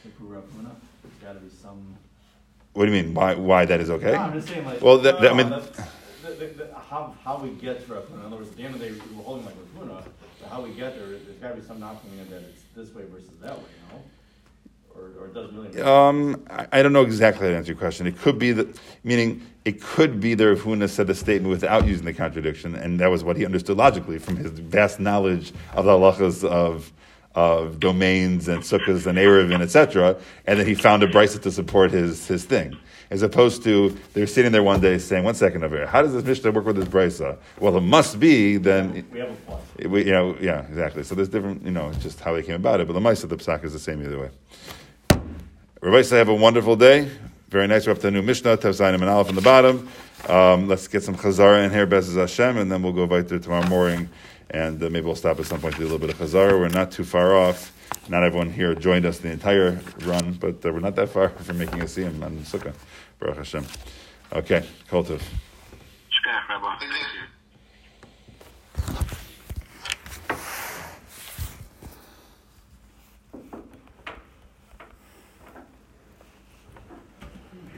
To 0.04 0.10
prove 0.18 0.32
Rav 0.32 0.44
Huna, 0.44 0.72
there's 1.04 1.16
gotta 1.24 1.40
be 1.40 1.50
some. 1.50 1.96
What 2.74 2.86
do 2.86 2.92
you 2.92 3.04
mean? 3.04 3.14
Why? 3.14 3.34
Why 3.36 3.66
that 3.66 3.80
is 3.82 3.90
okay? 3.90 4.12
No, 4.14 4.18
I'm 4.20 4.34
just 4.34 4.48
saying, 4.50 4.66
like. 4.66 4.82
Well, 4.82 4.98
that- 5.00 5.16
no, 5.16 5.22
that- 5.22 5.30
I 5.30 5.34
uh, 5.34 5.36
mean- 5.36 5.50
that's- 5.50 5.90
the- 6.24 6.32
the- 6.46 6.54
the- 6.66 6.74
how, 6.76 7.16
how 7.24 7.38
we 7.42 7.50
get 7.52 7.86
to 7.86 7.94
Rav 7.94 8.04
Huna, 8.10 8.20
in 8.20 8.26
other 8.28 8.36
words, 8.38 8.50
at 8.50 8.58
the 8.58 8.64
end 8.64 8.76
of 8.76 8.82
the 8.82 8.88
day, 8.90 8.96
we're 9.16 9.24
holding 9.24 9.46
like 9.46 9.56
Rav 9.76 9.88
Huna, 9.88 10.04
but 10.42 10.50
how 10.50 10.62
we 10.62 10.70
get 10.72 10.98
there, 10.98 11.08
there's 11.08 11.38
gotta 11.42 11.56
be 11.56 11.66
some 11.66 11.78
in 11.78 12.30
that 12.30 12.42
it's 12.44 12.62
this 12.76 12.94
way 12.96 13.04
versus 13.12 13.30
that 13.42 13.58
way, 13.58 13.70
no? 13.92 14.02
Or, 14.98 15.24
or 15.24 15.28
it 15.28 15.34
doesn't 15.34 15.56
really. 15.56 15.82
Um, 15.82 16.44
I, 16.50 16.68
I 16.72 16.82
don't 16.82 16.94
know 16.94 17.04
exactly 17.04 17.46
how 17.46 17.52
to 17.52 17.58
answer 17.58 17.72
your 17.72 17.80
question. 17.80 18.08
It 18.08 18.18
could 18.18 18.40
be 18.40 18.52
that, 18.54 18.80
meaning 19.04 19.46
it 19.66 19.82
could 19.82 20.20
be 20.20 20.34
that 20.34 20.48
Rav 20.48 20.60
Huna 20.60 20.90
said 20.90 21.08
the 21.08 21.16
statement 21.16 21.50
without 21.50 21.88
using 21.88 22.06
the 22.06 22.14
contradiction, 22.14 22.76
and 22.76 23.00
that 23.00 23.10
was 23.10 23.24
what 23.24 23.38
he 23.38 23.46
understood 23.46 23.78
logically 23.78 24.18
from 24.18 24.38
his 24.38 24.52
vast 24.52 25.00
knowledge 25.00 25.54
of 25.74 25.86
the 25.86 25.92
halachas 25.92 26.44
of 26.44 26.92
of 27.36 27.80
domains 27.80 28.48
and 28.48 28.64
sukkahs 28.64 29.06
and 29.06 29.20
erevin, 29.20 29.62
etc. 29.62 30.18
And 30.48 30.60
then 30.60 30.66
he 30.66 30.74
found 30.74 31.04
a 31.04 31.08
brisa 31.08 31.40
to 31.44 31.52
support 31.52 31.92
his 31.92 32.28
his 32.28 32.46
thing. 32.46 32.76
As 33.10 33.22
opposed 33.22 33.64
to 33.64 33.96
they're 34.14 34.26
sitting 34.26 34.52
there 34.52 34.64
one 34.64 34.82
day 34.82 34.98
saying, 34.98 35.24
"One 35.24 35.36
second 35.36 35.64
over 35.64 35.78
here, 35.78 35.86
how 35.86 36.02
does 36.02 36.14
this 36.14 36.26
mishnah 36.26 36.52
work 36.52 36.66
with 36.66 36.78
this 36.78 36.88
brisa?" 36.88 37.38
Well, 37.60 37.78
it 37.78 37.82
must 37.82 38.20
be 38.20 38.58
then. 38.58 39.06
We 39.14 39.20
have 39.20 39.30
a 39.30 39.36
plus. 39.36 39.62
We, 39.86 40.06
you 40.06 40.12
know, 40.12 40.36
yeah, 40.42 40.66
exactly. 40.66 41.04
So 41.04 41.14
there's 41.14 41.30
different, 41.30 41.64
you 41.64 41.72
know, 41.72 41.94
just 42.00 42.20
how 42.20 42.34
they 42.34 42.42
came 42.42 42.56
about 42.56 42.82
it. 42.82 42.88
But 42.88 42.94
the 42.94 43.02
mice 43.02 43.24
of 43.24 43.30
the 43.30 43.38
psak 43.38 43.64
is 43.64 43.72
the 43.72 43.80
same 43.80 44.02
either 44.02 44.20
way. 44.20 44.30
Say 45.82 46.18
have 46.18 46.30
a 46.30 46.34
wonderful 46.34 46.76
day. 46.76 47.10
Very 47.50 47.68
nice. 47.68 47.86
We're 47.86 47.94
up 47.94 48.00
to 48.00 48.08
a 48.08 48.12
new 48.12 48.24
Mishnah, 48.24 48.58
Tev 48.58 48.80
and 48.94 49.04
Aleph 49.04 49.30
on 49.30 49.36
the 49.36 49.42
bottom. 49.42 49.88
Um, 50.28 50.68
let's 50.68 50.88
get 50.88 51.04
some 51.04 51.16
Chazara 51.16 51.64
in 51.64 51.72
here, 51.72 51.86
Bezaz 51.86 52.16
Hashem, 52.16 52.58
and 52.58 52.72
then 52.72 52.82
we'll 52.82 52.94
go 52.94 53.06
right 53.06 53.28
there 53.28 53.38
tomorrow 53.38 53.68
morning. 53.68 54.10
And 54.50 54.82
uh, 54.82 54.90
maybe 54.90 55.06
we'll 55.06 55.16
stop 55.16 55.40
at 55.40 55.46
some 55.46 55.62
point 55.62 55.76
to 55.76 55.82
do 55.82 55.86
a 55.86 55.90
little 55.90 56.00
bit 56.00 56.10
of 56.10 56.18
Chazara. 56.18 56.60
We're 56.60 56.70
not 56.70 56.92
too 56.92 57.04
far 57.04 57.36
off. 57.36 57.72
Not 58.10 58.24
everyone 58.24 58.50
here 58.52 58.74
joined 58.74 59.06
us 59.06 59.20
the 59.20 59.32
entire 59.32 59.80
run, 60.00 60.34
but 60.34 60.66
uh, 60.66 60.74
we're 60.74 60.80
not 60.80 60.96
that 60.96 61.10
far 61.10 61.30
from 61.46 61.60
making 61.60 61.80
a 61.82 61.86
siyum 61.86 62.24
on 62.24 62.38
Sukkah. 62.40 62.74
Baruch 63.20 63.38
Hashem. 63.38 63.66
Okay, 64.34 64.66
Kol 64.90 65.04
Tov. 65.04 65.22